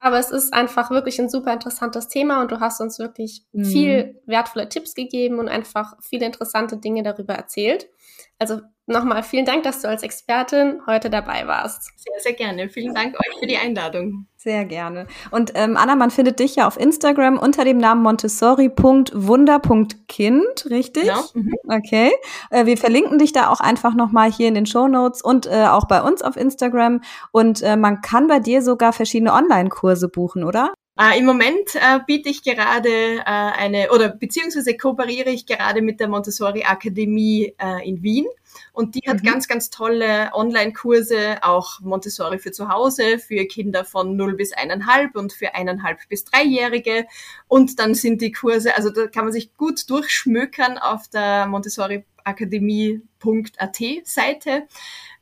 Aber 0.00 0.18
es 0.18 0.30
ist 0.30 0.54
einfach 0.54 0.90
wirklich 0.90 1.18
ein 1.18 1.28
super 1.28 1.52
interessantes 1.52 2.08
Thema 2.08 2.40
und 2.40 2.52
du 2.52 2.60
hast 2.60 2.80
uns 2.80 2.98
wirklich 2.98 3.42
mhm. 3.52 3.64
viel 3.64 4.22
wertvolle 4.26 4.68
Tipps 4.68 4.94
gegeben 4.94 5.38
und 5.38 5.48
einfach 5.48 5.94
viele 6.00 6.24
interessante 6.24 6.76
Dinge 6.76 7.02
darüber 7.02 7.34
erzählt. 7.34 7.88
Also 8.38 8.60
nochmal 8.86 9.22
vielen 9.22 9.44
Dank, 9.44 9.64
dass 9.64 9.82
du 9.82 9.88
als 9.88 10.02
Expertin 10.02 10.80
heute 10.86 11.10
dabei 11.10 11.46
warst. 11.46 11.90
Sehr, 11.96 12.20
sehr 12.20 12.32
gerne. 12.34 12.68
Vielen 12.68 12.94
Dank 12.94 13.14
euch 13.14 13.38
für 13.38 13.46
die 13.46 13.56
Einladung. 13.56 14.26
Sehr 14.36 14.64
gerne. 14.64 15.06
Und 15.32 15.52
ähm, 15.56 15.76
Anna, 15.76 15.96
man 15.96 16.10
findet 16.10 16.38
dich 16.38 16.56
ja 16.56 16.68
auf 16.68 16.78
Instagram 16.78 17.38
unter 17.38 17.64
dem 17.64 17.78
Namen 17.78 18.02
montessori.wunder.kind, 18.02 20.70
richtig? 20.70 21.04
Ja. 21.04 21.24
Mhm. 21.34 21.54
Okay. 21.68 22.12
Äh, 22.50 22.66
wir 22.66 22.78
verlinken 22.78 23.18
dich 23.18 23.32
da 23.32 23.50
auch 23.50 23.60
einfach 23.60 23.94
nochmal 23.94 24.30
hier 24.30 24.46
in 24.46 24.54
den 24.54 24.66
Show 24.66 24.86
Notes 24.86 25.22
und 25.22 25.46
äh, 25.46 25.66
auch 25.66 25.86
bei 25.86 26.00
uns 26.00 26.22
auf 26.22 26.36
Instagram. 26.36 27.00
Und 27.32 27.62
äh, 27.62 27.76
man 27.76 28.00
kann 28.00 28.28
bei 28.28 28.38
dir 28.38 28.62
sogar 28.62 28.92
verschiedene 28.92 29.32
Online-Kurse 29.32 30.08
buchen, 30.08 30.44
oder? 30.44 30.72
Äh, 31.00 31.16
Im 31.20 31.26
Moment 31.26 31.76
äh, 31.76 32.00
biete 32.04 32.28
ich 32.28 32.42
gerade 32.42 32.88
äh, 32.88 33.22
eine, 33.24 33.92
oder 33.92 34.08
beziehungsweise 34.08 34.76
kooperiere 34.76 35.30
ich 35.30 35.46
gerade 35.46 35.80
mit 35.80 36.00
der 36.00 36.08
Montessori 36.08 36.64
Akademie 36.64 37.54
äh, 37.56 37.88
in 37.88 38.02
Wien. 38.02 38.26
Und 38.72 38.96
die 38.96 39.08
hat 39.08 39.22
mhm. 39.22 39.26
ganz, 39.26 39.46
ganz 39.46 39.70
tolle 39.70 40.30
Online-Kurse, 40.32 41.38
auch 41.42 41.78
Montessori 41.80 42.40
für 42.40 42.50
zu 42.50 42.68
Hause, 42.68 43.20
für 43.20 43.44
Kinder 43.44 43.84
von 43.84 44.16
0 44.16 44.34
bis 44.34 44.52
eineinhalb 44.52 45.14
und 45.14 45.32
für 45.32 45.54
eineinhalb 45.54 46.00
bis 46.08 46.24
dreijährige. 46.24 47.06
Und 47.46 47.78
dann 47.78 47.94
sind 47.94 48.20
die 48.20 48.32
Kurse, 48.32 48.76
also 48.76 48.90
da 48.90 49.06
kann 49.06 49.24
man 49.24 49.32
sich 49.32 49.54
gut 49.56 49.88
durchschmökern 49.88 50.78
auf 50.78 51.06
der 51.06 51.46
Montessori 51.46 52.04
Akademie.at 52.24 53.78
Seite. 54.02 54.66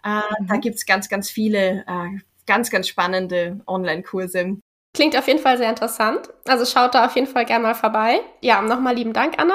Äh, 0.02 0.20
mhm. 0.40 0.46
Da 0.46 0.56
gibt's 0.56 0.86
ganz, 0.86 1.10
ganz 1.10 1.28
viele 1.28 1.84
äh, 1.86 2.18
ganz, 2.46 2.70
ganz 2.70 2.88
spannende 2.88 3.60
Online-Kurse. 3.66 4.56
Klingt 4.96 5.14
auf 5.14 5.28
jeden 5.28 5.40
Fall 5.40 5.58
sehr 5.58 5.68
interessant. 5.68 6.30
Also 6.48 6.64
schaut 6.64 6.94
da 6.94 7.04
auf 7.04 7.14
jeden 7.16 7.26
Fall 7.26 7.44
gerne 7.44 7.64
mal 7.64 7.74
vorbei. 7.74 8.20
Ja, 8.40 8.62
nochmal 8.62 8.94
lieben 8.94 9.12
Dank, 9.12 9.34
Anna. 9.36 9.54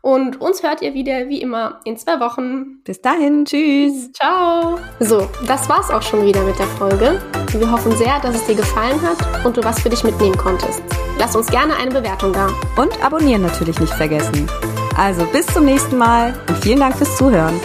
Und 0.00 0.40
uns 0.40 0.62
hört 0.62 0.80
ihr 0.80 0.94
wieder 0.94 1.28
wie 1.28 1.42
immer 1.42 1.80
in 1.84 1.98
zwei 1.98 2.18
Wochen. 2.18 2.80
Bis 2.82 3.02
dahin, 3.02 3.44
tschüss. 3.44 4.10
Ciao. 4.12 4.78
So, 4.98 5.28
das 5.46 5.68
war's 5.68 5.90
auch 5.90 6.00
schon 6.00 6.24
wieder 6.24 6.40
mit 6.44 6.58
der 6.58 6.66
Folge. 6.66 7.20
Wir 7.52 7.70
hoffen 7.70 7.94
sehr, 7.94 8.18
dass 8.20 8.36
es 8.36 8.46
dir 8.46 8.54
gefallen 8.54 8.98
hat 9.02 9.18
und 9.44 9.58
du 9.58 9.62
was 9.62 9.82
für 9.82 9.90
dich 9.90 10.02
mitnehmen 10.02 10.38
konntest. 10.38 10.82
Lass 11.18 11.36
uns 11.36 11.48
gerne 11.48 11.76
eine 11.76 11.90
Bewertung 11.90 12.32
da. 12.32 12.48
Und 12.80 13.04
abonnieren 13.04 13.42
natürlich 13.42 13.78
nicht 13.78 13.92
vergessen. 13.92 14.50
Also 14.96 15.26
bis 15.26 15.44
zum 15.48 15.66
nächsten 15.66 15.98
Mal 15.98 16.32
und 16.48 16.56
vielen 16.56 16.80
Dank 16.80 16.96
fürs 16.96 17.18
Zuhören. 17.18 17.60